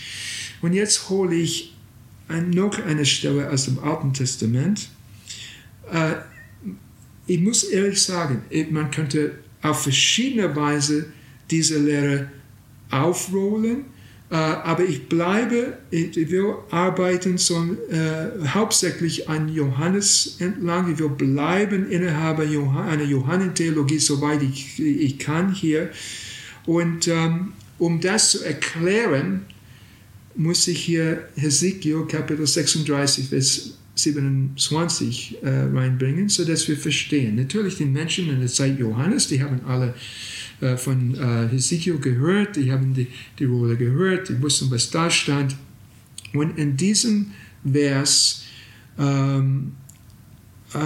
Und 0.63 0.73
jetzt 0.73 1.09
hole 1.09 1.35
ich 1.35 1.75
noch 2.29 2.79
eine 2.85 3.07
Stelle 3.07 3.51
aus 3.51 3.65
dem 3.65 3.79
Alten 3.81 4.13
Testament. 4.13 4.89
Ich 7.27 7.41
muss 7.41 7.65
ehrlich 7.65 8.03
sagen, 8.03 8.43
man 8.71 8.91
könnte 8.91 9.33
auf 9.63 9.83
verschiedene 9.83 10.55
Weise 10.55 11.07
diese 11.51 11.79
Lehre 11.79 12.31
aufrollen, 12.91 13.87
äh, 14.31 14.35
aber 14.35 14.85
ich 14.85 15.09
bleibe, 15.09 15.79
ich 15.91 16.17
will 16.31 16.55
arbeiten 16.71 17.39
so, 17.39 17.77
äh, 17.91 18.47
hauptsächlich 18.49 19.29
an 19.29 19.49
Johannes 19.49 20.37
entlang. 20.41 20.93
Ich 20.93 20.99
will 20.99 21.11
bleiben 21.11 21.89
innerhalb 21.91 22.41
einer 22.41 23.05
Johannentheologie, 23.05 23.99
soweit 23.99 24.43
ich, 24.43 24.81
ich 24.81 25.19
kann 25.19 25.53
hier. 25.53 25.91
Und 26.65 27.07
ähm, 27.07 27.53
um 27.79 28.01
das 28.01 28.33
zu 28.33 28.45
erklären, 28.45 29.47
muss 30.35 30.67
ich 30.67 30.81
hier 30.81 31.29
Hesekiel 31.37 32.07
Kapitel 32.07 32.47
36, 32.47 33.29
Vers 33.29 33.79
27 33.97 35.39
äh, 35.43 35.49
reinbringen, 35.49 36.29
sodass 36.29 36.69
wir 36.69 36.77
verstehen. 36.77 37.37
Natürlich 37.37 37.77
die 37.77 37.87
Menschen 37.87 38.29
in 38.29 38.39
der 38.39 38.49
Zeit 38.49 38.79
Johannes, 38.79 39.29
die 39.29 39.43
haben 39.43 39.61
alle 39.67 39.95
äh, 40.61 40.77
von 40.77 41.15
äh, 41.15 41.49
Hesekiel 41.49 41.99
gehört, 41.99 42.57
die 42.57 42.71
haben 42.71 42.95
die, 42.95 43.09
die 43.39 43.45
Rolle 43.45 43.77
gehört, 43.77 44.29
die 44.29 44.41
wussten, 44.41 44.71
was 44.71 44.91
da 44.91 45.11
stand. 45.11 45.57
Und 46.33 46.59
in 46.59 46.77
diesem 46.77 47.33
Vers 47.71 48.45
ähm, 48.99 49.73
äh, 50.75 50.79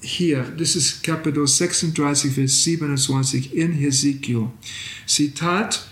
hier, 0.00 0.44
das 0.58 0.76
ist 0.76 1.02
Kapitel 1.02 1.46
36, 1.46 2.32
Vers 2.32 2.62
27 2.64 3.54
in 3.54 3.72
Hesekiel. 3.72 4.48
Zitat, 5.06 5.86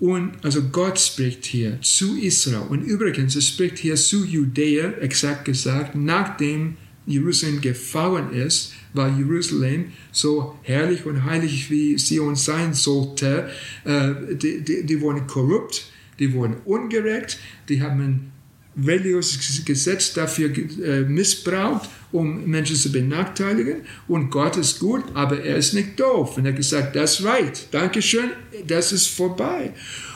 und 0.00 0.32
also 0.42 0.62
Gott 0.62 0.98
spricht 0.98 1.44
hier 1.44 1.78
zu 1.82 2.18
Israel. 2.18 2.66
Und 2.68 2.82
übrigens, 2.82 3.36
er 3.36 3.42
spricht 3.42 3.78
hier 3.78 3.96
zu 3.96 4.24
Judäa, 4.24 4.92
exakt 5.00 5.44
gesagt, 5.44 5.94
nachdem 5.94 6.76
Jerusalem 7.06 7.60
gefallen 7.60 8.32
ist, 8.32 8.72
weil 8.94 9.16
Jerusalem 9.18 9.92
so 10.10 10.58
herrlich 10.62 11.04
und 11.04 11.24
heilig 11.24 11.70
wie 11.70 11.98
Sion 11.98 12.34
sein 12.34 12.72
sollte, 12.72 13.50
äh, 13.84 14.34
die, 14.34 14.62
die, 14.62 14.86
die 14.86 15.00
wurden 15.00 15.26
korrupt, 15.26 15.86
die 16.18 16.32
wurden 16.32 16.56
ungerecht, 16.64 17.38
die 17.68 17.82
haben 17.82 18.32
religiöses 18.76 19.64
Gesetz 19.64 20.12
dafür 20.12 20.50
äh, 20.56 21.00
missbraucht, 21.00 21.88
um 22.12 22.46
Menschen 22.46 22.76
zu 22.76 22.92
benachteiligen. 22.92 23.82
Und 24.08 24.30
Gott 24.30 24.56
ist 24.56 24.78
gut, 24.78 25.04
aber 25.14 25.42
er 25.42 25.56
ist 25.56 25.74
nicht 25.74 25.98
doof. 25.98 26.36
Und 26.36 26.46
er 26.46 26.52
hat 26.52 26.56
gesagt, 26.56 26.96
das 26.96 27.24
reicht. 27.24 27.72
Dankeschön, 27.72 28.30
das 28.66 28.92
ist 28.92 29.08
vorbei. 29.08 29.72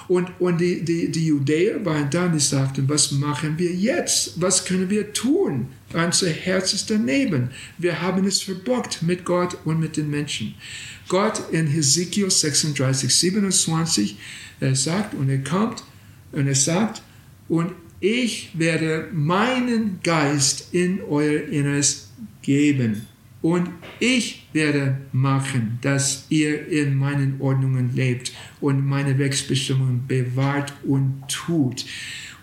Und, 0.06 0.28
und 0.38 0.61
die, 0.61 0.84
die, 0.84 1.11
die 1.11 1.26
Judäer 1.26 1.84
waren 1.84 2.11
da 2.11 2.26
und 2.26 2.34
die 2.34 2.40
sagten, 2.40 2.88
was 2.88 3.11
machen 3.12 3.54
wir 3.56 3.73
jetzt? 3.73 4.40
Was 4.40 4.64
können 4.64 4.90
wir 4.90 5.12
tun? 5.12 5.68
Unser 5.94 6.28
Herz 6.28 6.75
ist 6.75 6.90
daneben. 6.90 7.50
Wir 7.78 8.02
haben 8.02 8.26
es 8.26 8.42
verbockt 8.42 9.02
mit 9.02 9.25
Gott 9.25 9.56
und 9.64 9.80
mit 9.80 9.96
den 9.96 10.11
Menschen. 10.11 10.54
Gott 11.08 11.42
in 11.52 11.66
Hesekiel 11.66 12.30
36, 12.30 13.14
27, 13.14 14.16
er 14.61 14.75
sagt 14.75 15.14
und 15.14 15.28
er 15.28 15.42
kommt 15.42 15.84
und 16.32 16.46
er 16.46 16.54
sagt, 16.54 17.02
und 17.49 17.73
ich 18.01 18.51
werde 18.59 19.09
meinen 19.13 20.01
Geist 20.03 20.75
in 20.75 21.01
euer 21.03 21.43
Inneres 21.45 22.13
geben. 22.43 23.07
Und 23.41 23.69
ich 24.01 24.47
werde 24.55 24.99
machen, 25.13 25.79
dass 25.83 26.27
ihr 26.31 26.67
in 26.69 26.97
meinen 26.97 27.41
Ordnungen 27.41 27.95
lebt 27.95 28.33
und 28.61 28.87
meine 28.87 29.19
Wechselbestimmungen 29.19 30.07
bewahrt 30.07 30.73
und 30.83 31.25
tut. 31.29 31.85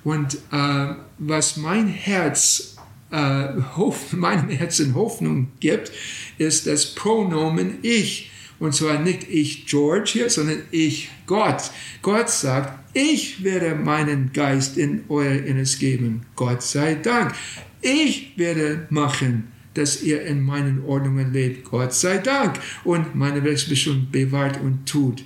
Und 0.03 0.35
äh, 0.51 0.93
was 1.17 1.57
mein 1.57 1.87
Herz, 1.87 2.75
äh, 3.11 3.47
meinem 4.11 4.49
Herzen 4.49 4.93
Hoffnung 4.95 5.47
gibt, 5.59 5.91
ist 6.37 6.67
das 6.67 6.93
Pronomen 6.95 7.79
ich. 7.81 8.30
Und 8.61 8.75
zwar 8.75 8.99
nicht 8.99 9.27
ich 9.27 9.65
George 9.65 10.11
hier, 10.13 10.29
sondern 10.29 10.59
ich 10.69 11.09
Gott. 11.25 11.71
Gott 12.03 12.29
sagt, 12.29 12.77
ich 12.93 13.43
werde 13.43 13.73
meinen 13.73 14.33
Geist 14.33 14.77
in 14.77 15.03
euer 15.09 15.31
Inneres 15.31 15.79
geben. 15.79 16.27
Gott 16.35 16.61
sei 16.61 16.93
Dank. 16.93 17.33
Ich 17.81 18.37
werde 18.37 18.85
machen, 18.91 19.47
dass 19.73 20.03
ihr 20.03 20.21
in 20.27 20.43
meinen 20.43 20.85
Ordnungen 20.85 21.33
lebt. 21.33 21.71
Gott 21.71 21.95
sei 21.95 22.19
Dank. 22.19 22.59
Und 22.83 23.15
meine 23.15 23.43
Rechtsbestimmung 23.43 24.11
bewahrt 24.11 24.61
und 24.61 24.85
tut. 24.85 25.23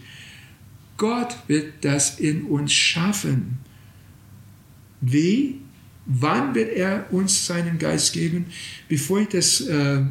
Gott 0.95 1.35
wird 1.47 1.73
das 1.81 2.17
in 2.21 2.43
uns 2.43 2.71
schaffen. 2.71 3.57
Wie? 5.01 5.59
Wann 6.05 6.55
wird 6.55 6.71
er 6.71 7.11
uns 7.11 7.47
seinen 7.47 7.79
Geist 7.79 8.13
geben? 8.13 8.45
Bevor 8.87 9.19
ich 9.19 9.27
das 9.27 9.59
äh, 9.59 9.97
äh, 9.97 10.03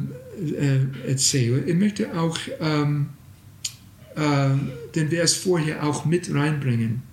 erzähle, 1.07 1.63
ich 1.65 1.73
möchte 1.73 2.15
auch 2.15 2.37
ähm, 2.59 3.07
äh, 4.15 4.49
den 4.95 5.09
Vers 5.09 5.33
vorher 5.33 5.83
auch 5.83 6.05
mit 6.05 6.33
reinbringen 6.33 7.03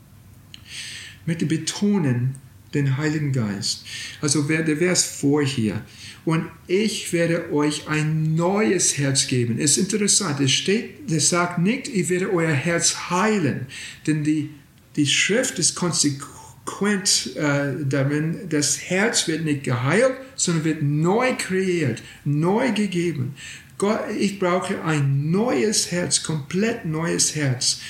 möchte 1.27 1.47
betonen 1.47 2.35
den 2.75 2.97
Heiligen 2.97 3.33
Geist. 3.33 3.85
Also 4.21 4.43
der 4.43 4.77
Vers 4.77 5.05
vor 5.05 5.43
hier. 5.43 5.83
Und 6.25 6.47
ich 6.67 7.13
werde 7.13 7.53
euch 7.53 7.89
ein 7.89 8.35
neues 8.35 8.97
Herz 8.97 9.27
geben. 9.27 9.59
Es 9.59 9.73
ist 9.73 9.93
interessant, 9.93 10.41
es 10.41 10.53
steht, 10.53 11.11
es 11.11 11.29
sagt 11.29 11.59
nicht, 11.59 11.89
ich 11.89 12.09
werde 12.09 12.33
euer 12.33 12.53
Herz 12.53 13.11
heilen. 13.11 13.67
Denn 14.07 14.25
die, 14.25 14.51
die 14.97 15.07
Schrift 15.07 15.59
ist 15.59 15.75
konsequent 15.75 17.37
äh, 17.37 17.75
darin, 17.85 18.49
das 18.49 18.81
Herz 18.89 19.29
wird 19.29 19.45
nicht 19.45 19.65
geheilt, 19.65 20.15
sondern 20.37 20.65
wird 20.65 20.83
neu 20.83 21.35
kreiert, 21.37 22.03
neu 22.25 22.73
gegeben. 22.73 23.35
Gott, 23.83 23.99
ich 24.17 24.39
brauche 24.39 24.81
ein 24.85 25.33
neues 25.33 25.91
Herz, 25.91 26.23
komplett 26.23 26.85
neues 26.85 27.35
Herz. 27.35 27.81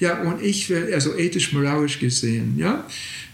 Ja, 0.00 0.22
und 0.22 0.42
ich 0.42 0.70
werde, 0.70 0.94
also 0.94 1.14
ethisch-moralisch 1.14 1.98
gesehen, 1.98 2.54
ja, 2.56 2.88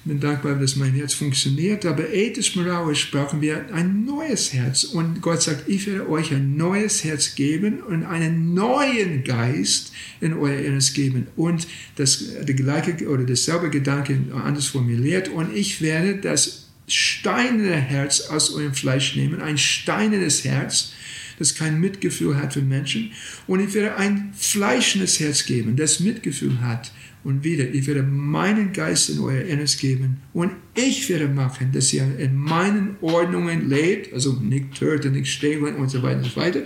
bin 0.04 0.18
dankbar, 0.18 0.56
dass 0.56 0.74
mein 0.74 0.94
Herz 0.94 1.14
funktioniert, 1.14 1.86
aber 1.86 2.12
ethisch-moralisch 2.12 3.12
brauchen 3.12 3.40
wir 3.40 3.72
ein 3.72 4.04
neues 4.04 4.52
Herz. 4.52 4.82
Und 4.82 5.22
Gott 5.22 5.42
sagt, 5.42 5.68
ich 5.68 5.86
werde 5.86 6.10
euch 6.10 6.32
ein 6.32 6.56
neues 6.56 7.04
Herz 7.04 7.36
geben 7.36 7.84
und 7.84 8.02
einen 8.02 8.52
neuen 8.52 9.22
Geist 9.22 9.92
in 10.20 10.32
euer 10.32 10.58
Inneres 10.58 10.94
geben. 10.94 11.28
Und 11.36 11.68
das, 11.94 12.24
der 12.42 12.56
gleiche 12.56 13.08
oder 13.08 13.22
dasselbe 13.22 13.70
Gedanke 13.70 14.18
anders 14.44 14.66
formuliert. 14.66 15.28
Und 15.28 15.54
ich 15.54 15.80
werde 15.80 16.16
das 16.16 16.66
steinerne 16.88 17.76
Herz 17.76 18.22
aus 18.22 18.52
eurem 18.52 18.74
Fleisch 18.74 19.14
nehmen, 19.14 19.40
ein 19.40 19.56
steinernes 19.56 20.42
Herz, 20.42 20.94
das 21.38 21.54
kein 21.54 21.80
Mitgefühl 21.80 22.36
hat 22.36 22.54
für 22.54 22.62
Menschen. 22.62 23.12
Und 23.46 23.60
ich 23.60 23.74
werde 23.74 23.96
ein 23.96 24.32
fleischendes 24.36 25.20
Herz 25.20 25.44
geben, 25.46 25.76
das 25.76 26.00
Mitgefühl 26.00 26.60
hat. 26.60 26.92
Und 27.24 27.44
wieder, 27.44 27.68
ich 27.68 27.86
werde 27.86 28.02
meinen 28.02 28.72
Geist 28.72 29.10
in 29.10 29.18
euer 29.18 29.42
Inneres 29.42 29.76
geben 29.76 30.18
und 30.32 30.52
ich 30.74 31.08
werde 31.08 31.28
machen, 31.28 31.72
dass 31.72 31.92
ihr 31.92 32.16
in 32.18 32.36
meinen 32.36 32.96
Ordnungen 33.00 33.68
lebt, 33.68 34.14
also 34.14 34.34
nicht 34.34 34.74
töten, 34.74 35.12
nicht 35.12 35.30
stehlen 35.30 35.74
und 35.74 35.90
so 35.90 36.02
weiter 36.02 36.18
und 36.18 36.30
so 36.30 36.36
weiter, 36.36 36.60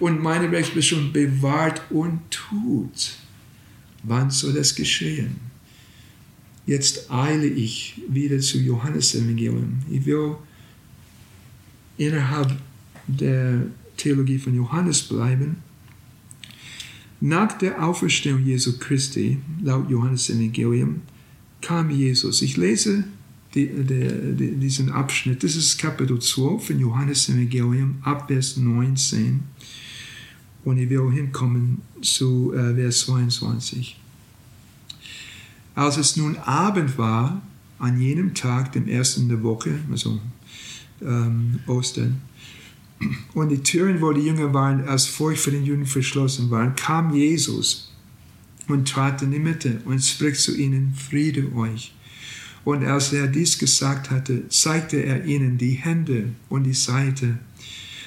und 0.00 0.20
meine 0.20 0.50
Rechtsbestimmung 0.50 1.12
bewahrt 1.12 1.80
und 1.90 2.20
tut. 2.30 3.16
Wann 4.02 4.30
soll 4.30 4.52
das 4.52 4.74
geschehen? 4.74 5.36
Jetzt 6.66 7.10
eile 7.10 7.46
ich 7.46 8.00
wieder 8.08 8.40
zu 8.40 8.58
Johannes 8.58 9.14
Evangelium. 9.14 9.80
Ich 9.90 10.04
will 10.04 10.36
innerhalb 11.98 12.56
der 13.06 13.66
Theologie 13.96 14.38
von 14.38 14.54
Johannes 14.54 15.02
bleiben. 15.02 15.56
Nach 17.20 17.52
der 17.56 17.82
Auferstehung 17.82 18.44
Jesu 18.44 18.78
Christi, 18.78 19.38
laut 19.62 19.88
Johannes 19.88 20.28
Evangelium, 20.28 21.02
kam 21.60 21.90
Jesus. 21.90 22.42
Ich 22.42 22.56
lese 22.56 23.04
die, 23.54 23.66
die, 23.66 24.36
die, 24.36 24.56
diesen 24.56 24.90
Abschnitt. 24.90 25.42
Das 25.42 25.56
ist 25.56 25.78
Kapitel 25.78 26.18
12 26.18 26.66
von 26.66 26.80
Johannes 26.80 27.28
Evangelium, 27.28 27.96
ab 28.02 28.28
Vers 28.28 28.56
19. 28.56 29.40
Und 30.64 30.78
ich 30.78 30.90
will 30.90 31.10
hinkommen 31.12 31.82
zu 32.02 32.52
äh, 32.52 32.74
Vers 32.74 33.00
22. 33.00 33.98
Als 35.74 35.96
es 35.96 36.16
nun 36.16 36.36
Abend 36.36 36.98
war, 36.98 37.42
an 37.78 38.00
jenem 38.00 38.34
Tag, 38.34 38.72
dem 38.72 38.86
ersten 38.86 39.28
der 39.28 39.42
Woche, 39.42 39.78
also 39.90 40.20
ähm, 41.02 41.60
Ostern, 41.66 42.20
und 43.34 43.48
die 43.48 43.62
Türen, 43.62 44.00
wo 44.00 44.12
die 44.12 44.26
Jünger 44.26 44.54
waren, 44.54 44.88
als 44.88 45.06
Furcht 45.06 45.40
für 45.40 45.50
den 45.50 45.64
Juden 45.64 45.86
verschlossen 45.86 46.50
waren, 46.50 46.74
kam 46.76 47.14
Jesus 47.14 47.92
und 48.68 48.88
trat 48.88 49.22
in 49.22 49.32
die 49.32 49.38
Mitte 49.38 49.80
und 49.84 50.00
spricht 50.00 50.40
zu 50.40 50.56
ihnen, 50.56 50.94
Friede 50.94 51.52
euch. 51.54 51.94
Und 52.64 52.84
als 52.84 53.12
er 53.12 53.26
dies 53.26 53.58
gesagt 53.58 54.10
hatte, 54.10 54.48
zeigte 54.48 54.96
er 54.96 55.24
ihnen 55.24 55.58
die 55.58 55.72
Hände 55.72 56.30
und 56.48 56.64
die 56.64 56.72
Seite. 56.72 57.38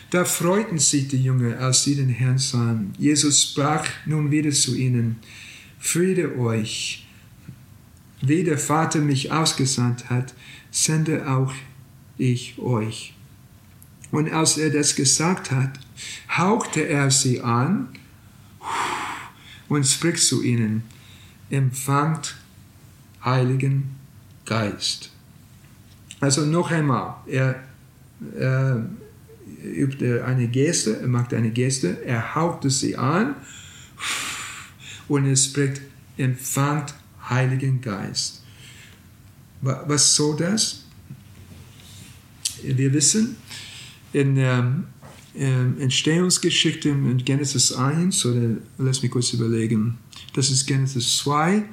Da 0.09 0.25
freuten 0.25 0.79
sich 0.79 1.07
die 1.09 1.21
Jünger, 1.21 1.59
als 1.59 1.83
sie 1.83 1.95
den 1.95 2.09
Herrn 2.09 2.37
sahen. 2.37 2.93
Jesus 2.97 3.43
sprach 3.43 3.87
nun 4.05 4.31
wieder 4.31 4.51
zu 4.51 4.75
ihnen, 4.75 5.17
Friede 5.79 6.37
euch. 6.39 7.05
Wie 8.21 8.43
der 8.43 8.57
Vater 8.57 8.99
mich 8.99 9.31
ausgesandt 9.31 10.09
hat, 10.09 10.33
sende 10.71 11.29
auch 11.29 11.53
ich 12.17 12.57
euch. 12.57 13.13
Und 14.11 14.31
als 14.31 14.57
er 14.57 14.69
das 14.69 14.95
gesagt 14.95 15.51
hat, 15.51 15.79
hauchte 16.29 16.87
er 16.87 17.11
sie 17.11 17.41
an 17.41 17.89
und 19.67 19.85
spricht 19.85 20.23
zu 20.23 20.43
ihnen, 20.43 20.83
empfangt 21.49 22.35
Heiligen 23.23 23.95
Geist. 24.45 25.11
Also 26.19 26.45
noch 26.45 26.71
einmal, 26.71 27.15
er, 27.27 27.63
er 28.37 28.85
übte 29.63 30.23
eine 30.25 30.47
Geste, 30.47 30.99
er 30.99 31.07
macht 31.07 31.33
eine 31.33 31.51
Geste, 31.51 32.03
er 32.05 32.35
hauchte 32.35 32.69
sie 32.69 32.95
an 32.95 33.35
und 35.07 35.25
er 35.25 35.35
spricht, 35.35 35.81
empfangt 36.17 36.93
Heiligen 37.29 37.81
Geist. 37.81 38.43
Was 39.61 40.15
soll 40.15 40.37
das? 40.37 40.83
Wir 42.63 42.93
wissen, 42.93 43.35
in 44.13 44.35
der 44.35 44.83
ähm, 45.35 45.75
Entstehungsgeschichte 45.79 46.89
in 46.89 47.17
Genesis 47.17 47.71
1, 47.71 48.25
oder 48.25 48.57
lass 48.77 49.01
mich 49.01 49.11
kurz 49.11 49.33
überlegen, 49.33 49.97
das 50.33 50.49
ist 50.49 50.65
Genesis 50.65 51.17
2, 51.17 51.63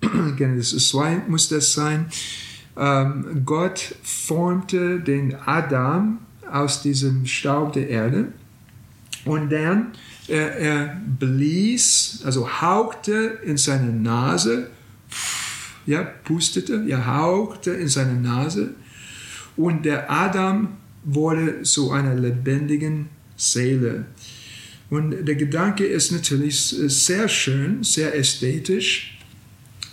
Genesis 0.36 0.88
2 0.88 1.22
muss 1.28 1.48
das 1.48 1.72
sein. 1.72 2.06
Ähm, 2.76 3.42
Gott 3.44 3.94
formte 4.02 5.00
den 5.00 5.34
Adam 5.34 6.18
aus 6.50 6.82
diesem 6.82 7.26
Staub 7.26 7.72
der 7.72 7.88
Erde 7.88 8.32
Und 9.24 9.50
dann 9.50 9.92
er, 10.28 10.56
er 10.56 11.00
blies, 11.18 12.20
also 12.24 12.48
hauchte 12.60 13.38
in 13.44 13.56
seine 13.56 13.92
Nase, 13.92 14.70
ja, 15.86 16.02
pustete, 16.02 16.84
ja, 16.86 17.04
hauchte 17.06 17.72
in 17.72 17.88
seine 17.88 18.14
Nase 18.14 18.74
und 19.56 19.84
der 19.84 20.10
Adam 20.10 20.68
wurde 21.04 21.62
zu 21.62 21.90
einer 21.90 22.14
lebendigen 22.14 23.08
Seele. 23.36 24.06
Und 24.90 25.24
der 25.26 25.36
Gedanke 25.36 25.84
ist 25.84 26.12
natürlich 26.12 26.60
sehr 26.60 27.28
schön, 27.28 27.82
sehr 27.82 28.14
ästhetisch, 28.14 29.18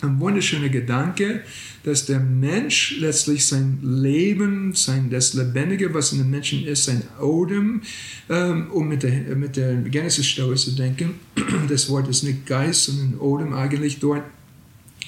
ein 0.02 0.20
wunderschöner 0.20 0.70
Gedanke, 0.70 1.42
dass 1.84 2.06
der 2.06 2.20
Mensch 2.20 2.98
letztlich 3.00 3.46
sein 3.46 3.80
Leben, 3.82 4.74
sein, 4.76 5.10
das 5.10 5.34
Lebendige, 5.34 5.94
was 5.94 6.12
in 6.12 6.20
dem 6.20 6.30
Menschen 6.30 6.66
ist, 6.66 6.86
sein 6.86 7.04
Odem, 7.22 7.82
ähm, 8.30 8.70
um 8.72 8.88
mit 8.88 9.04
der, 9.04 9.36
mit 9.36 9.56
der 9.56 9.76
Genesis-Stelle 9.76 10.56
zu 10.56 10.72
denken, 10.72 11.16
das 11.70 11.90
Wort 11.90 12.08
ist 12.10 12.24
nicht 12.24 12.46
Geist, 12.46 12.86
sondern 12.86 13.20
Odem 13.20 13.54
eigentlich 13.54 14.00
dort, 14.00 14.24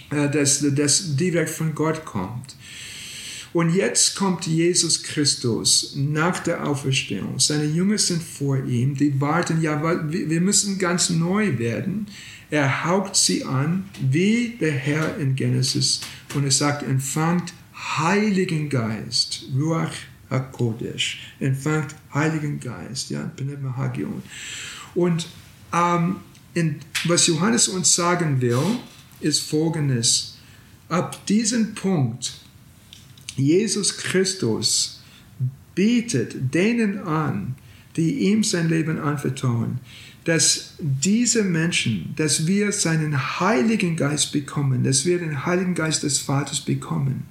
äh, 0.09 0.29
dass 0.29 0.65
das 0.75 1.15
direkt 1.15 1.49
von 1.49 1.75
Gott 1.75 2.05
kommt. 2.05 2.55
Und 3.53 3.75
jetzt 3.75 4.15
kommt 4.15 4.47
Jesus 4.47 5.03
Christus 5.03 5.93
nach 5.95 6.39
der 6.39 6.65
Auferstehung. 6.65 7.37
Seine 7.39 7.65
Jünger 7.65 7.97
sind 7.97 8.23
vor 8.23 8.63
ihm, 8.63 8.95
die 8.95 9.19
warten, 9.19 9.61
ja, 9.61 9.81
wir 10.09 10.41
müssen 10.41 10.79
ganz 10.79 11.09
neu 11.09 11.59
werden. 11.59 12.07
Er 12.49 12.85
haucht 12.85 13.15
sie 13.15 13.43
an, 13.43 13.89
wie 14.01 14.57
der 14.59 14.71
Herr 14.71 15.17
in 15.17 15.35
Genesis. 15.35 16.01
Und 16.33 16.45
er 16.45 16.51
sagt, 16.51 16.83
empfangt 16.83 17.53
Heiligen 17.73 18.69
Geist, 18.69 19.45
Ruach 19.57 19.91
HaKodesh, 20.29 21.19
empfangt 21.39 21.95
Heiligen 22.13 22.59
Geist, 22.59 23.09
ja, 23.09 23.31
Hagion. 23.75 24.23
Und 24.95 25.27
ähm, 25.73 26.17
in, 26.53 26.79
was 27.05 27.27
Johannes 27.27 27.67
uns 27.67 27.95
sagen 27.95 28.39
will, 28.41 28.77
ist 29.19 29.41
folgendes. 29.41 30.37
Ab 30.89 31.25
diesem 31.25 31.73
Punkt, 31.73 32.40
Jesus 33.37 33.97
Christus 33.97 35.01
bietet 35.75 36.53
denen 36.53 36.99
an, 36.99 37.55
die 37.95 38.29
ihm 38.29 38.43
sein 38.43 38.69
Leben 38.69 38.99
anvertrauen, 38.99 39.79
dass 40.23 40.75
diese 40.79 41.43
Menschen, 41.43 42.13
dass 42.15 42.45
wir 42.45 42.71
seinen 42.71 43.39
Heiligen 43.39 43.95
Geist 43.95 44.31
bekommen, 44.31 44.83
dass 44.83 45.05
wir 45.05 45.17
den 45.19 45.45
Heiligen 45.45 45.73
Geist 45.73 46.03
des 46.03 46.19
Vaters 46.19 46.61
bekommen. 46.61 47.23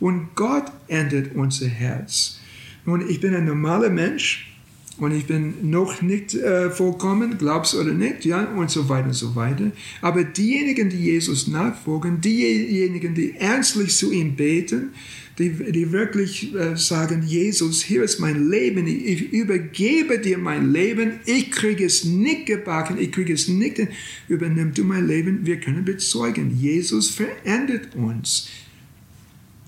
Und 0.00 0.34
Gott 0.34 0.64
ändert 0.88 1.34
unser 1.34 1.68
Herz. 1.68 2.40
Nun, 2.84 3.08
ich 3.08 3.20
bin 3.20 3.34
ein 3.34 3.44
normaler 3.44 3.90
Mensch 3.90 4.52
und 4.98 5.12
ich 5.12 5.26
bin 5.26 5.70
noch 5.70 6.02
nicht 6.02 6.34
äh, 6.34 6.70
vollkommen, 6.70 7.38
glaubst 7.38 7.76
oder 7.76 7.92
nicht, 7.92 8.24
ja, 8.24 8.44
und 8.44 8.70
so 8.70 8.88
weiter 8.88 9.06
und 9.06 9.14
so 9.14 9.36
weiter. 9.36 9.70
Aber 10.00 10.24
diejenigen, 10.24 10.90
die 10.90 11.04
Jesus 11.04 11.46
nachfolgen, 11.46 12.20
diejenigen, 12.20 13.14
die 13.14 13.36
ernstlich 13.36 13.96
zu 13.96 14.10
ihm 14.10 14.34
beten, 14.34 14.90
die, 15.38 15.50
die 15.50 15.92
wirklich 15.92 16.54
äh, 16.54 16.76
sagen, 16.76 17.22
Jesus, 17.22 17.82
hier 17.82 18.02
ist 18.02 18.18
mein 18.18 18.50
Leben, 18.50 18.86
ich 18.86 19.32
übergebe 19.32 20.18
dir 20.18 20.38
mein 20.38 20.72
Leben, 20.72 21.20
ich 21.24 21.50
kriege 21.50 21.84
es 21.84 22.04
nicht 22.04 22.46
gebacken, 22.46 22.98
ich 22.98 23.12
kriege 23.12 23.32
es 23.32 23.48
nicht, 23.48 23.80
übernimm 24.28 24.74
du 24.74 24.84
mein 24.84 25.06
Leben, 25.06 25.46
wir 25.46 25.58
können 25.58 25.84
bezeugen, 25.84 26.56
Jesus 26.58 27.10
verändert 27.10 27.94
uns. 27.94 28.48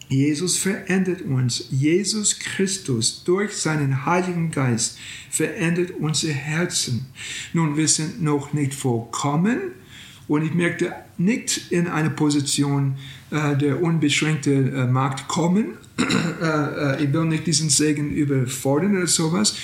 Jesus 0.09 0.59
verändert 0.59 1.23
uns. 1.23 1.67
Jesus 1.71 2.39
Christus 2.39 3.25
durch 3.25 3.53
seinen 3.53 4.05
Heiligen 4.05 4.51
Geist 4.51 4.99
verändert 5.31 5.93
unser 5.99 6.29
Herzen. 6.29 7.07
Nun, 7.53 7.77
wir 7.77 7.89
sind 7.89 8.23
noch 8.23 8.53
nicht 8.53 8.75
vollkommen, 8.75 9.73
und 10.27 10.45
ich 10.45 10.55
merkte 10.55 10.93
nicht 11.19 11.71
in 11.71 11.87
eine 11.87 12.11
Position 12.11 12.97
äh, 13.31 13.57
der 13.57 13.83
unbeschränkten 13.83 14.75
äh, 14.75 14.87
Markt 14.87 15.29
kommen. 15.29 15.75
Äh, 16.43 16.47
äh, 17.01 17.05
ich 17.05 17.13
will 17.13 17.27
nicht 17.27 17.47
diesen 17.47 17.71
Segen 17.71 18.11
überfordern 18.11 18.97
oder 18.97 19.07
sowas. 19.07 19.55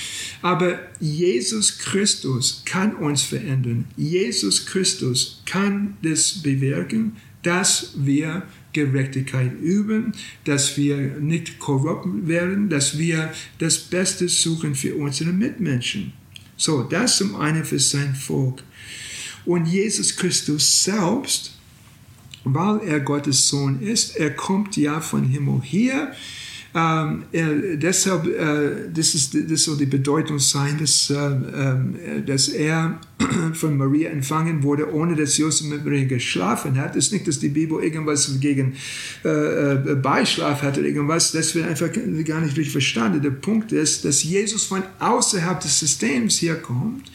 Aber 0.40 0.78
Jesus 1.00 1.78
Christus 1.78 2.62
kann 2.64 2.94
uns 2.94 3.22
verändern. 3.22 3.86
Jesus 3.96 4.64
Christus 4.66 5.42
kann 5.46 5.96
das 6.02 6.34
bewirken, 6.42 7.16
dass 7.42 7.94
wir 7.96 8.44
Gerechtigkeit 8.72 9.52
üben, 9.60 10.12
dass 10.44 10.76
wir 10.76 10.96
nicht 11.20 11.58
korrupt 11.58 12.28
werden, 12.28 12.68
dass 12.68 12.98
wir 12.98 13.32
das 13.58 13.78
Beste 13.78 14.28
suchen 14.28 14.76
für 14.76 14.94
unsere 14.94 15.32
Mitmenschen. 15.32 16.12
So, 16.56 16.82
das 16.82 17.16
zum 17.16 17.36
einen 17.36 17.64
für 17.64 17.80
sein 17.80 18.14
Volk. 18.14 18.62
Und 19.44 19.66
Jesus 19.66 20.16
Christus 20.16 20.84
selbst, 20.84 21.52
weil 22.44 22.80
er 22.86 23.00
Gottes 23.00 23.48
Sohn 23.48 23.80
ist, 23.80 24.16
er 24.16 24.30
kommt 24.30 24.76
ja 24.76 25.00
von 25.00 25.24
Himmel 25.24 25.60
hier. 25.62 26.12
Ähm, 26.72 27.24
er, 27.32 27.76
deshalb, 27.76 28.26
äh, 28.26 28.88
das, 28.94 29.14
ist, 29.16 29.36
das 29.50 29.64
soll 29.64 29.76
die 29.76 29.86
Bedeutung 29.86 30.38
sein, 30.38 30.78
dass, 30.78 31.10
äh, 31.10 31.16
äh, 31.16 32.22
dass 32.24 32.48
er 32.48 33.00
von 33.54 33.76
Maria 33.76 34.10
empfangen 34.10 34.62
wurde, 34.62 34.92
ohne 34.94 35.16
dass 35.16 35.36
Josef 35.36 35.66
mit 35.66 35.84
Maria 35.84 36.04
geschlafen 36.04 36.78
hat. 36.78 36.94
Es 36.94 37.06
ist 37.06 37.12
nicht, 37.12 37.26
dass 37.26 37.40
die 37.40 37.48
Bibel 37.48 37.82
irgendwas 37.82 38.38
gegen 38.38 38.76
äh, 39.24 39.72
äh, 39.72 39.94
Beischlaf 39.96 40.62
hat 40.62 40.78
oder 40.78 40.86
irgendwas. 40.86 41.32
Das 41.32 41.56
wird 41.56 41.66
einfach 41.66 41.88
gar 42.24 42.40
nicht 42.40 42.56
richtig 42.56 42.70
verstanden. 42.70 43.20
Der 43.20 43.30
Punkt 43.30 43.72
ist, 43.72 44.04
dass 44.04 44.22
Jesus 44.22 44.64
von 44.64 44.84
außerhalb 45.00 45.58
des 45.58 45.80
Systems 45.80 46.38
hier 46.38 46.54
kommt 46.54 47.10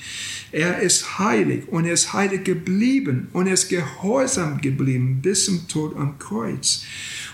er 0.56 0.80
ist 0.80 1.20
heilig 1.20 1.68
und 1.68 1.84
er 1.84 1.91
ist 1.91 2.13
heilig 2.13 2.46
geblieben 2.46 3.28
und 3.34 3.48
er 3.48 3.56
ist 3.56 3.68
gehorsam 3.68 4.62
geblieben 4.62 5.20
bis 5.22 5.44
zum 5.44 5.68
Tod 5.68 5.98
am 5.98 6.18
Kreuz. 6.18 6.86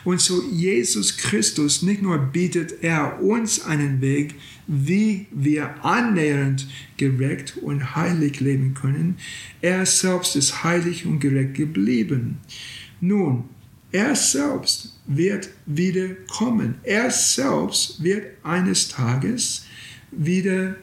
Und 0.03 0.19
so 0.19 0.41
Jesus 0.51 1.17
Christus, 1.17 1.83
nicht 1.83 2.01
nur 2.01 2.17
bietet 2.17 2.81
er 2.81 3.21
uns 3.21 3.63
einen 3.63 4.01
Weg, 4.01 4.33
wie 4.65 5.27
wir 5.29 5.85
annähernd 5.85 6.67
gerecht 6.97 7.57
und 7.61 7.95
heilig 7.95 8.39
leben 8.39 8.73
können, 8.73 9.17
er 9.61 9.85
selbst 9.85 10.35
ist 10.35 10.63
heilig 10.63 11.05
und 11.05 11.19
gerecht 11.19 11.53
geblieben. 11.53 12.39
Nun, 13.01 13.43
er 13.91 14.15
selbst 14.15 14.99
wird 15.05 15.51
wieder 15.67 16.15
kommen. 16.27 16.75
Er 16.81 17.11
selbst 17.11 18.03
wird 18.03 18.25
eines 18.41 18.87
Tages 18.87 19.67
wieder 20.09 20.75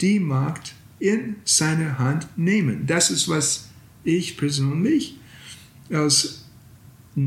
die 0.00 0.20
Macht 0.20 0.74
in 1.00 1.36
seine 1.44 1.98
Hand 1.98 2.28
nehmen. 2.36 2.86
Das 2.86 3.10
ist, 3.10 3.28
was 3.28 3.68
ich 4.04 4.36
persönlich 4.36 5.16
als, 5.90 6.44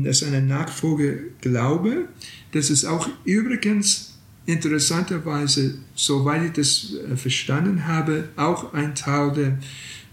als 0.04 0.22
eine 0.22 0.40
Nachfolge 0.40 1.32
glaube. 1.40 2.08
Das 2.52 2.70
ist 2.70 2.84
auch 2.84 3.08
übrigens 3.24 4.14
interessanterweise, 4.46 5.78
soweit 5.94 6.44
ich 6.44 6.52
das 6.52 6.94
äh, 6.94 7.16
verstanden 7.16 7.86
habe, 7.86 8.28
auch 8.36 8.72
ein 8.74 8.94
Teil 8.94 9.32
der, 9.32 9.58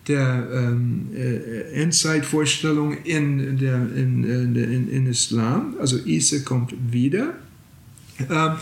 der 0.08 0.47
ähm, 0.54 1.10
äh, 1.13 1.74
Endzeitvorstellung 1.74 2.97
in, 3.04 3.58
der, 3.58 3.76
in, 3.95 4.24
in, 4.24 4.89
in 4.89 5.08
Islam. 5.08 5.76
Also 5.80 5.97
Isa 6.06 6.39
kommt 6.39 6.74
wieder. 6.91 7.36
Ähm, 8.30 8.54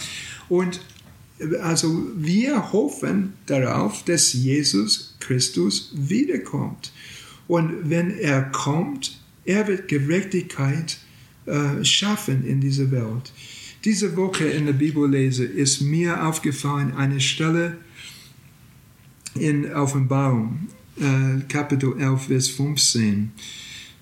und 0.50 0.80
also 1.62 2.08
wir 2.16 2.72
hoffen 2.72 3.34
darauf, 3.46 4.04
dass 4.04 4.34
Jesus 4.34 5.16
Christus 5.20 5.92
wiederkommt. 5.94 6.92
Und 7.48 7.90
wenn 7.90 8.12
er 8.12 8.44
kommt, 8.44 9.20
er 9.46 9.68
wird 9.68 9.88
Gerechtigkeit 9.88 10.98
äh, 11.46 11.84
schaffen 11.84 12.46
in 12.46 12.62
dieser 12.62 12.92
Welt. 12.92 13.32
Diese 13.86 14.16
Woche 14.18 14.46
in 14.46 14.66
der 14.66 14.74
Bibellese 14.74 15.46
ist 15.46 15.82
mir 15.82 16.28
aufgefallen 16.28 16.94
eine 16.96 17.22
Stelle 17.22 17.78
in 19.36 19.72
Offenbarung, 19.74 20.68
äh, 21.00 21.42
Kapitel 21.48 21.98
11, 21.98 22.24
Vers 22.24 22.50
15. 22.50 23.32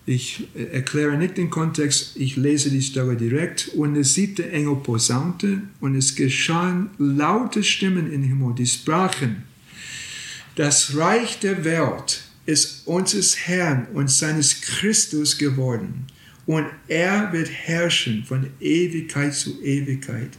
Ich 0.09 0.47
erkläre 0.55 1.17
nicht 1.17 1.35
den 1.35 1.49
Kontext, 1.49 2.15
ich 2.15 2.37
lese 2.37 2.71
die 2.71 2.81
Stelle 2.81 3.17
direkt. 3.17 3.67
Und 3.75 3.93
der 3.93 4.05
siebte 4.05 4.49
Engel 4.49 4.77
posaunte 4.77 5.63
und 5.81 5.95
es 5.95 6.15
geschahen 6.15 6.89
laute 6.97 7.61
Stimmen 7.61 8.09
im 8.13 8.23
Himmel, 8.23 8.55
die 8.55 8.65
sprachen, 8.65 9.43
das 10.55 10.95
Reich 10.95 11.39
der 11.39 11.65
Welt 11.65 12.23
ist 12.45 12.87
unseres 12.87 13.37
Herrn 13.47 13.85
und 13.93 14.09
seines 14.09 14.61
Christus 14.61 15.37
geworden. 15.37 16.07
Und 16.45 16.67
er 16.87 17.33
wird 17.33 17.49
herrschen 17.49 18.23
von 18.23 18.47
Ewigkeit 18.61 19.35
zu 19.35 19.61
Ewigkeit. 19.61 20.29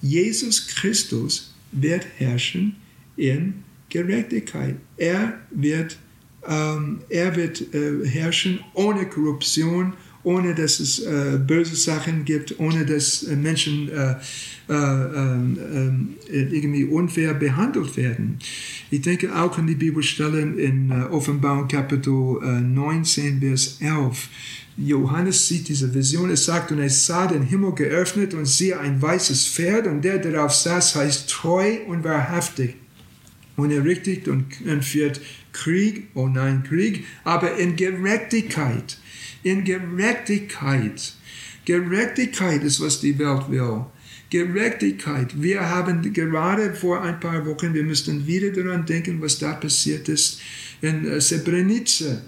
Jesus 0.00 0.68
Christus 0.68 1.52
wird 1.72 2.06
herrschen 2.18 2.76
in 3.16 3.64
Gerechtigkeit. 3.88 4.76
Er 4.96 5.40
wird 5.50 5.90
herrschen 5.90 6.07
ähm, 6.48 7.00
er 7.10 7.36
wird 7.36 7.74
äh, 7.74 8.06
herrschen 8.06 8.60
ohne 8.74 9.06
Korruption, 9.06 9.92
ohne 10.22 10.54
dass 10.54 10.80
es 10.80 10.98
äh, 11.00 11.38
böse 11.38 11.76
Sachen 11.76 12.24
gibt, 12.24 12.58
ohne 12.58 12.84
dass 12.84 13.22
äh, 13.22 13.36
Menschen 13.36 13.90
äh, 13.90 14.16
äh, 14.68 14.74
ähm, 14.74 16.16
äh, 16.30 16.42
irgendwie 16.42 16.84
unfair 16.84 17.34
behandelt 17.34 17.96
werden. 17.96 18.38
Ich 18.90 19.02
denke 19.02 19.34
auch 19.34 19.56
an 19.58 19.66
die 19.66 19.74
Bibelstellen 19.74 20.58
in 20.58 20.90
uh, 20.90 21.14
Offenbarung 21.14 21.68
Kapitel 21.68 22.12
uh, 22.12 22.40
19, 22.40 23.40
Vers 23.40 23.78
11. 23.80 24.28
Johannes 24.76 25.48
sieht 25.48 25.68
diese 25.68 25.92
Vision, 25.94 26.30
es 26.30 26.44
sagt, 26.44 26.70
und 26.70 26.78
er 26.80 26.90
sah 26.90 27.26
den 27.26 27.42
Himmel 27.42 27.74
geöffnet 27.74 28.34
und 28.34 28.46
siehe 28.46 28.78
ein 28.78 29.00
weißes 29.00 29.48
Pferd 29.48 29.86
und 29.86 30.02
der, 30.02 30.18
der 30.18 30.32
darauf 30.32 30.52
saß, 30.52 30.94
heißt 30.94 31.28
treu 31.30 31.78
und 31.86 32.04
wahrhaftig. 32.04 32.76
Und 33.56 33.72
er 33.72 33.84
richtet 33.84 34.28
und 34.28 34.44
führt 34.82 35.20
Krieg, 35.52 36.08
oh 36.14 36.28
nein, 36.28 36.64
Krieg, 36.66 37.04
aber 37.24 37.56
in 37.56 37.76
Gerechtigkeit. 37.76 38.98
In 39.42 39.64
Gerechtigkeit. 39.64 41.14
Gerechtigkeit 41.64 42.62
ist, 42.62 42.80
was 42.80 43.00
die 43.00 43.18
Welt 43.18 43.50
will. 43.50 43.84
Gerechtigkeit. 44.30 45.40
Wir 45.40 45.60
haben 45.60 46.12
gerade 46.12 46.74
vor 46.74 47.02
ein 47.02 47.18
paar 47.18 47.46
Wochen, 47.46 47.72
wir 47.72 47.82
müssten 47.82 48.26
wieder 48.26 48.50
daran 48.50 48.84
denken, 48.84 49.20
was 49.22 49.38
da 49.38 49.54
passiert 49.54 50.08
ist 50.08 50.40
in 50.80 51.06
äh, 51.06 51.20
Srebrenica. 51.20 52.20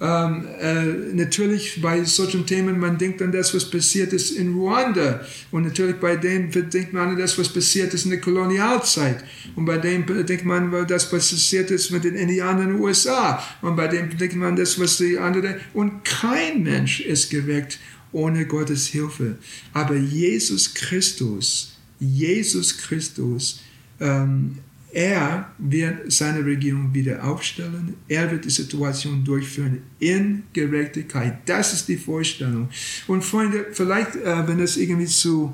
Ähm, 0.00 0.46
äh, 0.60 1.14
natürlich 1.14 1.80
bei 1.80 2.02
solchen 2.02 2.46
Themen, 2.46 2.80
man 2.80 2.98
denkt 2.98 3.22
an 3.22 3.30
das, 3.30 3.54
was 3.54 3.70
passiert 3.70 4.12
ist 4.12 4.32
in 4.32 4.54
Ruanda. 4.54 5.20
Und 5.52 5.62
natürlich 5.62 5.96
bei 5.96 6.16
dem 6.16 6.50
denkt 6.50 6.92
man 6.92 7.10
an 7.10 7.18
das, 7.18 7.38
was 7.38 7.48
passiert 7.48 7.94
ist 7.94 8.04
in 8.04 8.10
der 8.10 8.20
Kolonialzeit. 8.20 9.24
Und 9.54 9.66
bei 9.66 9.78
dem 9.78 10.04
denkt 10.26 10.44
man 10.44 10.74
an 10.74 10.86
das, 10.88 11.12
was 11.12 11.30
passiert 11.30 11.70
ist 11.70 11.90
mit 11.90 12.02
den 12.04 12.16
Indianern 12.16 12.70
in 12.70 12.72
den 12.74 12.80
USA. 12.80 13.42
Und 13.62 13.76
bei 13.76 13.86
dem 13.86 14.16
denkt 14.16 14.34
man 14.34 14.48
an 14.48 14.56
das, 14.56 14.78
was 14.80 14.98
die 14.98 15.16
anderen. 15.16 15.56
Und 15.72 16.04
kein 16.04 16.64
Mensch 16.64 17.00
ist 17.00 17.30
gerecht 17.30 17.78
ohne 18.10 18.46
Gottes 18.46 18.88
Hilfe. 18.88 19.36
Aber 19.72 19.94
Jesus 19.94 20.74
Christus, 20.74 21.76
Jesus 22.00 22.78
Christus, 22.78 23.60
ähm, 24.00 24.58
er 24.94 25.50
wird 25.58 26.12
seine 26.12 26.46
Regierung 26.46 26.94
wieder 26.94 27.24
aufstellen. 27.24 27.94
Er 28.06 28.30
wird 28.30 28.44
die 28.44 28.50
Situation 28.50 29.24
durchführen 29.24 29.82
in 29.98 30.44
Gerechtigkeit. 30.52 31.38
Das 31.46 31.72
ist 31.72 31.88
die 31.88 31.96
Vorstellung. 31.96 32.68
Und 33.08 33.24
Freunde, 33.24 33.66
vielleicht, 33.72 34.14
äh, 34.14 34.46
wenn 34.46 34.60
es 34.60 34.76
irgendwie 34.76 35.06
zu 35.06 35.52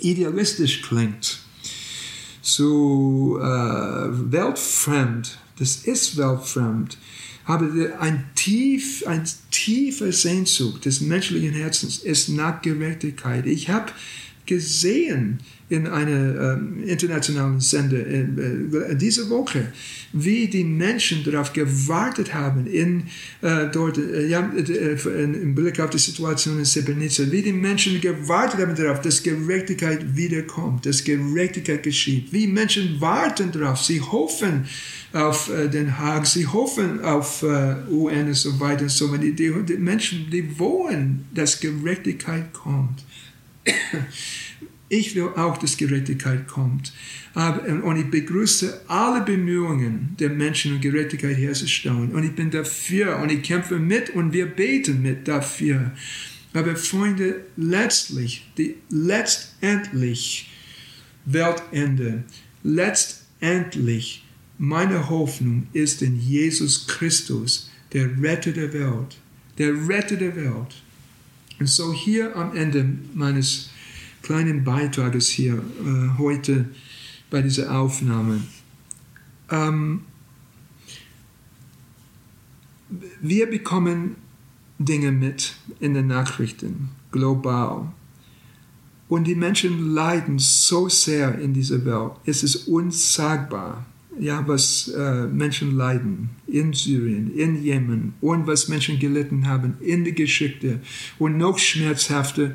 idealistisch 0.00 0.80
klingt, 0.80 1.40
zu 2.40 3.38
äh, 3.38 3.44
weltfremd, 3.44 5.38
das 5.58 5.76
ist 5.84 6.16
weltfremd, 6.16 6.96
habe 7.44 7.94
ein, 8.00 8.24
tief, 8.34 9.06
ein 9.06 9.24
tiefer 9.50 10.12
Sehnsucht 10.12 10.86
des 10.86 11.02
menschlichen 11.02 11.52
Herzens 11.52 11.98
ist 11.98 12.30
nach 12.30 12.62
Gerechtigkeit. 12.62 13.44
Ich 13.46 13.68
habe 13.68 13.92
gesehen 14.46 15.40
in 15.70 15.86
einer 15.86 16.54
ähm, 16.54 16.82
internationalen 16.84 17.60
Sender 17.60 17.98
äh, 17.98 18.20
äh, 18.22 18.96
diese 18.96 19.28
Woche, 19.28 19.72
wie 20.14 20.48
die 20.48 20.64
Menschen 20.64 21.22
darauf 21.24 21.52
gewartet 21.52 22.32
haben 22.32 22.66
in 22.66 23.04
äh, 23.42 23.66
dort 23.70 23.98
äh, 23.98 24.26
ja, 24.26 24.50
äh, 24.56 25.24
im 25.24 25.54
Blick 25.54 25.78
auf 25.78 25.90
die 25.90 25.98
Situation 25.98 26.58
in 26.58 26.64
Srebrenica, 26.64 27.30
wie 27.30 27.42
die 27.42 27.52
Menschen 27.52 28.00
gewartet 28.00 28.60
haben 28.60 28.74
darauf, 28.74 29.02
dass 29.02 29.22
Gerechtigkeit 29.22 30.16
wiederkommt, 30.16 30.86
dass 30.86 31.04
Gerechtigkeit 31.04 31.82
geschieht, 31.82 32.32
wie 32.32 32.46
Menschen 32.46 32.98
warten 32.98 33.52
darauf, 33.52 33.82
sie 33.82 34.00
hoffen 34.00 34.64
auf 35.12 35.50
äh, 35.50 35.68
Den 35.68 35.98
Haag, 35.98 36.26
sie 36.26 36.46
hoffen 36.46 37.02
auf 37.02 37.42
UN 37.42 38.28
und 38.28 38.34
so 38.34 38.58
weiter 38.58 38.82
und 38.82 38.90
so 38.90 39.10
weiter. 39.10 39.24
Die, 39.24 39.32
die 39.34 39.76
Menschen, 39.76 40.30
die 40.30 40.58
wollen, 40.58 41.26
dass 41.34 41.60
Gerechtigkeit 41.60 42.52
kommt. 42.54 43.04
Ich 44.88 45.14
will 45.14 45.28
auch, 45.36 45.58
dass 45.58 45.76
Gerechtigkeit 45.76 46.48
kommt. 46.48 46.92
Aber, 47.34 47.62
und 47.84 47.96
ich 47.96 48.10
begrüße 48.10 48.82
alle 48.88 49.22
Bemühungen 49.22 50.16
der 50.18 50.30
Menschen, 50.30 50.74
um 50.74 50.80
Gerechtigkeit 50.80 51.36
herzustellen. 51.36 52.12
Und 52.12 52.24
ich 52.24 52.34
bin 52.34 52.50
dafür 52.50 53.18
und 53.18 53.30
ich 53.30 53.42
kämpfe 53.42 53.78
mit 53.78 54.10
und 54.10 54.32
wir 54.32 54.46
beten 54.46 55.02
mit 55.02 55.28
dafür. 55.28 55.92
Aber 56.54 56.74
Freunde, 56.76 57.44
letztlich, 57.56 58.46
die, 58.56 58.76
letztendlich 58.88 60.50
Weltende, 61.26 62.24
letztendlich 62.62 64.24
meine 64.56 65.08
Hoffnung 65.10 65.68
ist 65.72 66.02
in 66.02 66.18
Jesus 66.18 66.86
Christus, 66.86 67.70
der 67.92 68.10
Retter 68.20 68.52
der 68.52 68.72
Welt. 68.72 69.16
Der 69.58 69.72
Retter 69.88 70.16
der 70.16 70.34
Welt. 70.34 70.82
Und 71.60 71.68
so 71.68 71.92
hier 71.92 72.34
am 72.34 72.56
Ende 72.56 72.88
meines 73.14 73.70
kleinen 74.28 74.62
Beitrages 74.62 75.28
hier 75.28 75.54
äh, 75.54 76.18
heute 76.18 76.66
bei 77.30 77.40
dieser 77.40 77.74
Aufnahme. 77.74 78.42
Ähm, 79.50 80.02
wir 83.22 83.48
bekommen 83.48 84.16
Dinge 84.78 85.12
mit 85.12 85.54
in 85.80 85.94
den 85.94 86.08
Nachrichten, 86.08 86.90
global. 87.10 87.90
Und 89.08 89.24
die 89.24 89.34
Menschen 89.34 89.94
leiden 89.94 90.38
so 90.38 90.90
sehr 90.90 91.38
in 91.38 91.54
dieser 91.54 91.86
Welt. 91.86 92.12
Es 92.26 92.42
ist 92.42 92.68
unsagbar, 92.68 93.86
ja, 94.20 94.46
was 94.46 94.88
äh, 94.88 95.26
Menschen 95.26 95.74
leiden 95.74 96.28
in 96.46 96.74
Syrien, 96.74 97.34
in 97.34 97.62
Jemen 97.62 98.12
und 98.20 98.46
was 98.46 98.68
Menschen 98.68 98.98
gelitten 98.98 99.46
haben 99.46 99.78
in 99.80 100.04
der 100.04 100.12
Geschichte. 100.12 100.80
Und 101.18 101.38
noch 101.38 101.58
schmerzhafter, 101.58 102.52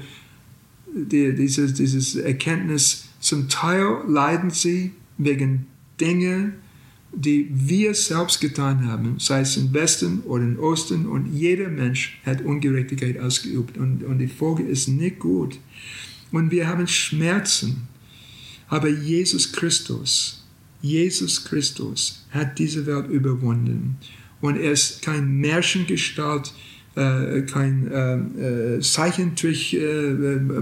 die, 0.93 1.33
dieses, 1.35 1.73
dieses 1.73 2.15
Erkenntnis, 2.15 3.05
zum 3.19 3.49
Teil 3.49 4.01
leiden 4.07 4.49
sie 4.51 4.91
wegen 5.17 5.67
Dinge, 5.99 6.53
die 7.15 7.49
wir 7.51 7.93
selbst 7.93 8.41
getan 8.41 8.87
haben, 8.87 9.19
sei 9.19 9.41
es 9.41 9.55
im 9.57 9.73
Westen 9.73 10.21
oder 10.21 10.43
im 10.43 10.59
Osten, 10.59 11.05
und 11.05 11.31
jeder 11.33 11.69
Mensch 11.69 12.19
hat 12.25 12.41
Ungerechtigkeit 12.41 13.19
ausgeübt 13.19 13.77
und, 13.77 14.03
und 14.03 14.17
die 14.17 14.27
Folge 14.27 14.63
ist 14.63 14.87
nicht 14.87 15.19
gut. 15.19 15.59
Und 16.31 16.49
wir 16.51 16.67
haben 16.67 16.87
Schmerzen. 16.87 17.87
Aber 18.67 18.89
Jesus 18.89 19.51
Christus, 19.51 20.43
Jesus 20.81 21.45
Christus 21.45 22.25
hat 22.31 22.57
diese 22.57 22.87
Welt 22.87 23.07
überwunden. 23.07 23.97
Und 24.41 24.57
er 24.57 24.71
ist 24.71 25.03
kein 25.03 25.37
Märchengestalt, 25.37 26.51
äh, 26.95 27.41
kein 27.41 27.91
äh, 27.91 28.75
äh, 28.75 28.79
Zeichentrick, 28.81 29.73
äh, 29.73 29.79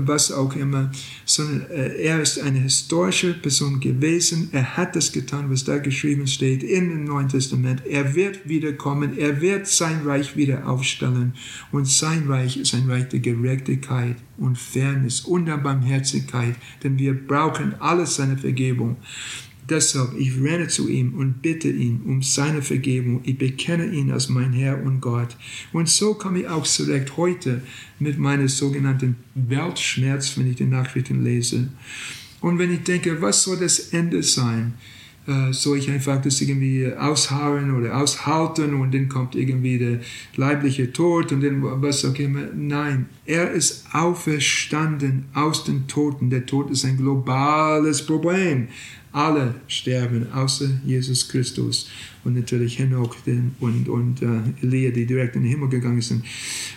was 0.05 0.31
auch 0.31 0.55
immer, 0.55 0.91
sondern 1.25 1.69
äh, 1.69 2.01
er 2.01 2.21
ist 2.21 2.39
eine 2.39 2.59
historische 2.59 3.33
Person 3.33 3.79
gewesen. 3.79 4.49
Er 4.53 4.77
hat 4.77 4.95
das 4.95 5.11
getan, 5.11 5.49
was 5.49 5.65
da 5.65 5.77
geschrieben 5.77 6.27
steht 6.27 6.63
in 6.63 6.89
dem 6.89 7.03
Neuen 7.03 7.27
Testament. 7.27 7.85
Er 7.85 8.15
wird 8.15 8.47
wiederkommen, 8.47 9.17
er 9.17 9.41
wird 9.41 9.67
sein 9.67 10.01
Reich 10.05 10.37
wieder 10.37 10.67
aufstellen 10.67 11.33
und 11.71 11.87
sein 11.87 12.27
Reich 12.27 12.57
ist 12.57 12.73
ein 12.73 12.89
Reich 12.89 13.09
der 13.09 13.19
Gerechtigkeit 13.19 14.15
und 14.37 14.57
Fairness 14.57 15.21
und 15.21 15.47
der 15.47 15.57
Barmherzigkeit, 15.57 16.55
denn 16.83 16.97
wir 16.97 17.13
brauchen 17.13 17.75
alles 17.79 18.15
seine 18.15 18.37
Vergebung. 18.37 18.95
Deshalb, 19.71 20.19
ich 20.19 20.33
renne 20.41 20.67
zu 20.67 20.89
ihm 20.89 21.13
und 21.13 21.41
bitte 21.41 21.69
ihn 21.69 22.01
um 22.05 22.21
seine 22.21 22.61
Vergebung. 22.61 23.21
Ich 23.23 23.37
bekenne 23.37 23.85
ihn 23.85 24.11
als 24.11 24.27
mein 24.27 24.51
Herr 24.51 24.83
und 24.83 24.99
Gott. 24.99 25.37
Und 25.71 25.87
so 25.87 26.13
komme 26.13 26.41
ich 26.41 26.47
auch 26.49 26.63
zurecht 26.63 27.15
heute 27.15 27.61
mit 27.97 28.19
meinem 28.19 28.49
sogenannten 28.49 29.15
Weltschmerz, 29.33 30.37
wenn 30.37 30.49
ich 30.49 30.57
die 30.57 30.65
Nachrichten 30.65 31.23
lese. 31.23 31.69
Und 32.41 32.59
wenn 32.59 32.73
ich 32.73 32.83
denke, 32.83 33.21
was 33.21 33.43
soll 33.43 33.59
das 33.59 33.79
Ende 33.93 34.23
sein? 34.23 34.73
Äh, 35.27 35.53
soll 35.53 35.77
ich 35.77 35.87
einfach 35.91 36.19
das 36.19 36.41
irgendwie 36.41 36.91
ausharren 36.91 37.75
oder 37.75 37.95
aushalten 37.95 38.73
und 38.73 38.91
dann 38.91 39.07
kommt 39.07 39.35
irgendwie 39.35 39.77
der 39.77 39.99
leibliche 40.35 40.91
Tod 40.91 41.31
und 41.31 41.41
dann 41.43 41.61
was 41.61 42.03
immer. 42.03 42.47
Nein, 42.55 43.05
er 43.27 43.51
ist 43.51 43.85
auferstanden 43.93 45.25
aus 45.35 45.63
den 45.63 45.87
Toten. 45.87 46.31
Der 46.31 46.47
Tod 46.47 46.71
ist 46.71 46.85
ein 46.85 46.97
globales 46.97 48.03
Problem. 48.03 48.69
Alle 49.11 49.53
sterben, 49.67 50.31
außer 50.33 50.69
Jesus 50.85 51.29
Christus 51.29 51.91
und 52.23 52.33
natürlich 52.33 52.79
Henoch 52.79 53.15
und, 53.59 53.89
und 53.89 54.23
äh, 54.23 54.63
Elia, 54.63 54.89
die 54.89 55.05
direkt 55.05 55.35
in 55.35 55.43
den 55.43 55.51
Himmel 55.51 55.69
gegangen 55.69 56.01
sind. 56.01 56.25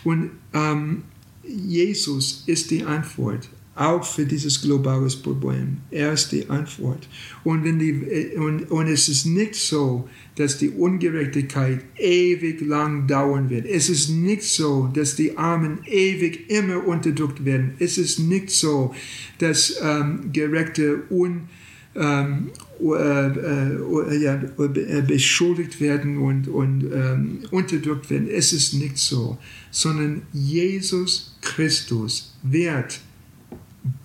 Und 0.02 0.30
ähm, 0.52 1.04
Jesus 1.46 2.42
ist 2.46 2.70
die 2.70 2.85
Antwort 2.85 3.48
auch 3.77 4.05
für 4.05 4.25
dieses 4.25 4.61
globales 4.63 5.17
Problem. 5.17 5.79
Er 5.91 6.13
ist 6.13 6.31
die 6.31 6.49
Antwort. 6.49 7.09
Und, 7.43 7.65
die, 7.65 8.33
und, 8.37 8.71
und 8.71 8.87
es 8.87 9.09
ist 9.09 9.27
nicht 9.27 9.57
so, 9.57 10.09
dass 10.37 10.59
die 10.59 10.71
Ungerechtigkeit 10.71 11.81
ewig 11.97 12.61
lang 12.61 13.07
dauern 13.07 13.51
wird. 13.51 13.67
Es 13.67 13.89
ist 13.89 14.11
nicht 14.11 14.45
so, 14.45 14.91
dass 14.95 15.17
die 15.17 15.37
Armen 15.37 15.79
ewig 15.87 16.51
immer 16.51 16.87
unterdrückt 16.87 17.45
werden. 17.45 17.75
Es 17.79 17.99
ist 17.99 18.19
nicht 18.19 18.51
so, 18.51 18.95
dass 19.39 19.77
ähm, 19.83 20.31
Gerechte 20.33 21.03
un 21.11 21.49
ähm, 21.97 22.51
äh, 22.81 23.27
äh, 23.29 24.17
ja, 24.17 24.35
äh, 24.35 25.03
beschuldigt 25.03 25.81
werden 25.81 26.19
und, 26.19 26.49
und 26.49 26.85
ähm, 26.93 27.39
unterdrückt 27.53 28.11
werden. 28.11 28.29
Es 28.29 28.53
ist 28.53 28.75
nicht 28.75 28.99
so, 28.99 29.39
sondern 29.71 30.23
Jesus 30.33 31.37
Christus 31.41 32.35
wird 32.43 33.01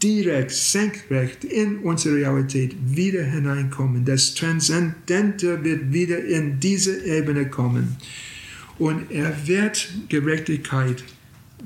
direkt, 0.04 0.52
senkrecht 0.52 1.44
in 1.44 1.80
unsere 1.80 2.18
Realität 2.18 2.76
wieder 2.86 3.24
hineinkommen. 3.24 4.04
Das 4.06 4.34
Transzendente 4.34 5.64
wird 5.64 5.94
wieder 5.94 6.24
in 6.24 6.60
diese 6.60 7.06
Ebene 7.06 7.50
kommen. 7.50 7.96
Und 8.78 9.12
er 9.12 9.36
wird 9.48 9.90
Gerechtigkeit 10.10 11.04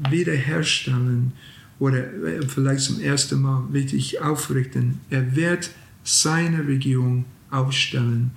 wiederherstellen 0.10 1.34
oder 1.80 2.00
äh, 2.00 2.42
vielleicht 2.48 2.82
zum 2.82 3.02
ersten 3.02 3.42
Mal 3.42 3.68
wirklich 3.72 4.22
aufrichten. 4.22 5.00
Er 5.10 5.36
wird 5.36 5.72
seine 6.04 6.68
Regierung 6.68 7.26
aufstellen. 7.50 8.32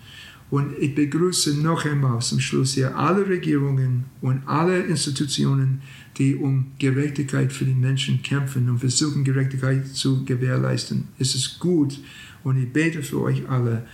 Und 0.49 0.79
ich 0.79 0.95
begrüße 0.95 1.61
noch 1.61 1.85
einmal 1.85 2.21
zum 2.21 2.39
Schluss 2.39 2.75
hier 2.75 2.97
alle 2.97 3.29
Regierungen 3.29 4.05
und 4.21 4.43
alle 4.47 4.79
Institutionen, 4.79 5.83
die 6.19 6.37
um 6.37 6.67
Gerechtigkeit 6.79 7.53
für 7.53 7.65
die 7.65 7.75
Menschen 7.75 8.23
kämpfen 8.23 8.69
und 8.69 8.79
versuchen, 8.79 9.25
Gerechtigkeit 9.25 9.89
zu 9.89 10.25
gewährleisten. 10.25 11.09
Es 11.19 11.35
ist 11.35 11.59
gut 11.59 11.99
und 12.45 12.63
ich 12.63 12.73
bete 12.73 13.03
für 13.03 13.23
euch 13.23 13.49
alle. 13.49 13.87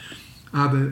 Aber 0.53 0.91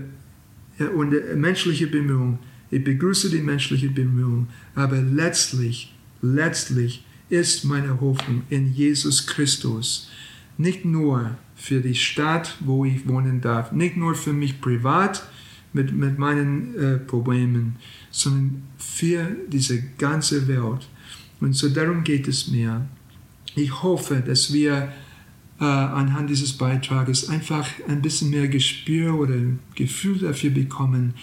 und 0.96 1.14
menschliche 1.37 1.88
Bemühungen, 1.88 2.38
ich 2.70 2.83
begrüße 2.83 3.29
die 3.29 3.42
menschliche 3.42 3.90
Bemühungen, 3.90 4.49
aber 4.75 5.03
letztlich, 5.03 5.92
letztlich 6.23 7.05
ist 7.29 7.64
meine 7.64 8.01
Hoffnung 8.01 8.42
in 8.49 8.73
Jesus 8.73 9.27
Christus. 9.27 10.09
Nicht 10.57 10.85
nur 10.85 11.37
für 11.55 11.81
die 11.81 11.94
Stadt, 11.94 12.57
wo 12.61 12.85
ich 12.85 13.07
wohnen 13.07 13.40
darf, 13.40 13.73
nicht 13.73 13.96
nur 13.96 14.14
für 14.14 14.33
mich 14.33 14.61
privat, 14.61 15.29
mit, 15.72 15.92
mit 15.92 16.18
meinen 16.18 16.76
äh, 16.76 16.98
Problemen, 16.98 17.76
sondern 18.11 18.62
für 18.78 19.37
diese 19.48 19.83
ganze 19.98 20.48
Welt. 20.48 20.88
Und 21.40 21.54
so 21.54 21.68
darum 21.68 22.04
geht 22.04 22.28
es 22.28 22.48
mir. 22.48 22.87
Ich 23.54 23.83
hoffe, 23.83 24.22
dass 24.26 24.52
wir 24.52 24.92
äh, 25.61 25.64
anhand 25.64 26.30
dieses 26.30 26.52
Beitrages 26.52 27.28
einfach 27.28 27.68
ein 27.88 28.02
bisschen 28.02 28.30
mehr 28.30 28.48
Gespür 28.48 29.14
oder 29.14 29.37
Gefühl 29.74 30.18
dafür 30.18 30.50
bekommen, 30.50 31.14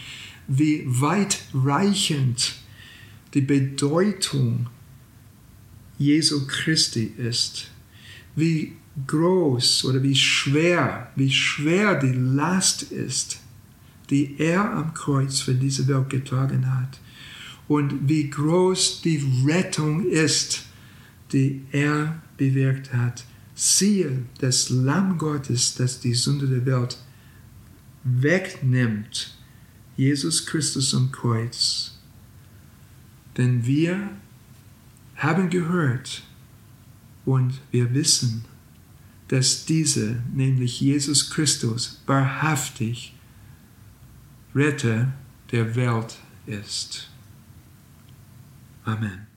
wie 0.47 0.83
weitreichend 0.85 2.55
die 3.33 3.41
Bedeutung 3.41 4.67
Jesu 5.97 6.45
Christi 6.47 7.11
ist. 7.17 7.71
Wie 8.35 8.73
groß 9.05 9.85
oder 9.85 10.01
wie 10.01 10.15
schwer, 10.15 11.11
wie 11.15 11.31
schwer 11.31 11.95
die 11.95 12.13
Last 12.13 12.83
ist, 12.83 13.39
die 14.09 14.39
er 14.39 14.73
am 14.73 14.93
Kreuz 14.93 15.39
für 15.39 15.53
diese 15.53 15.87
Welt 15.87 16.09
getragen 16.09 16.73
hat. 16.79 16.99
Und 17.67 18.07
wie 18.07 18.29
groß 18.29 19.01
die 19.01 19.23
Rettung 19.45 20.05
ist, 20.05 20.63
die 21.33 21.63
er 21.71 22.21
bewirkt 22.37 22.93
hat. 22.93 23.25
Siehe, 23.55 24.23
das 24.39 24.69
Lamm 24.69 25.17
Gottes, 25.17 25.75
das 25.75 25.99
die 25.99 26.13
Sünde 26.13 26.47
der 26.47 26.65
Welt 26.65 26.97
wegnimmt. 28.03 29.35
Jesus 29.97 30.45
Christus 30.45 30.93
am 30.93 31.11
Kreuz. 31.11 31.97
Denn 33.35 33.65
wir 33.65 34.09
haben 35.15 35.49
gehört 35.49 36.23
und 37.25 37.59
wir 37.71 37.93
wissen, 37.93 38.45
dass 39.27 39.65
diese, 39.65 40.23
nämlich 40.33 40.79
Jesus 40.79 41.31
Christus, 41.31 42.01
wahrhaftig 42.05 43.13
Retter 44.55 45.07
der 45.51 45.75
Welt 45.75 46.15
ist. 46.45 47.09
Amen. 48.85 49.27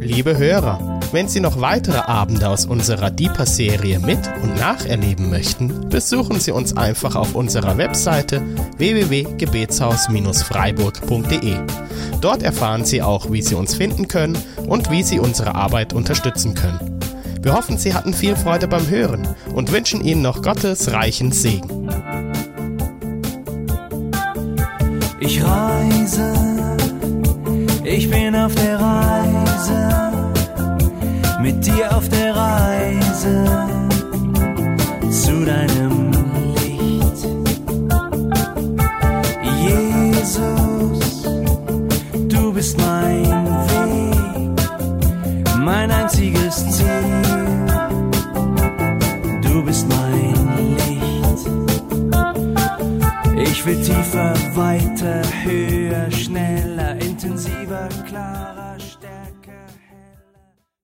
Liebe 0.00 0.36
Hörer, 0.36 1.00
wenn 1.12 1.28
Sie 1.28 1.40
noch 1.40 1.60
weitere 1.60 1.98
Abende 1.98 2.48
aus 2.48 2.66
unserer 2.66 3.10
Deeper-Serie 3.10 4.00
mit 4.00 4.18
und 4.42 4.56
nacherleben 4.56 5.30
möchten, 5.30 5.88
besuchen 5.88 6.40
Sie 6.40 6.52
uns 6.52 6.76
einfach 6.76 7.16
auf 7.16 7.34
unserer 7.34 7.78
Webseite 7.78 8.42
www.gebetshaus-freiburg.de. 8.76 11.56
Dort 12.20 12.42
erfahren 12.42 12.84
Sie 12.84 13.00
auch, 13.00 13.32
wie 13.32 13.40
Sie 13.42 13.54
uns 13.54 13.74
finden 13.74 14.08
können 14.08 14.36
und 14.66 14.90
wie 14.90 15.02
Sie 15.02 15.18
unsere 15.18 15.54
Arbeit 15.54 15.94
unterstützen 15.94 16.54
können. 16.54 16.93
Wir 17.44 17.52
hoffen, 17.52 17.76
Sie 17.76 17.92
hatten 17.92 18.14
viel 18.14 18.36
Freude 18.36 18.66
beim 18.66 18.88
Hören 18.88 19.28
und 19.54 19.70
wünschen 19.70 20.02
Ihnen 20.02 20.22
noch 20.22 20.40
Gottes 20.40 20.90
reichen 20.92 21.30
Segen. 21.30 21.90
Ich 25.20 25.42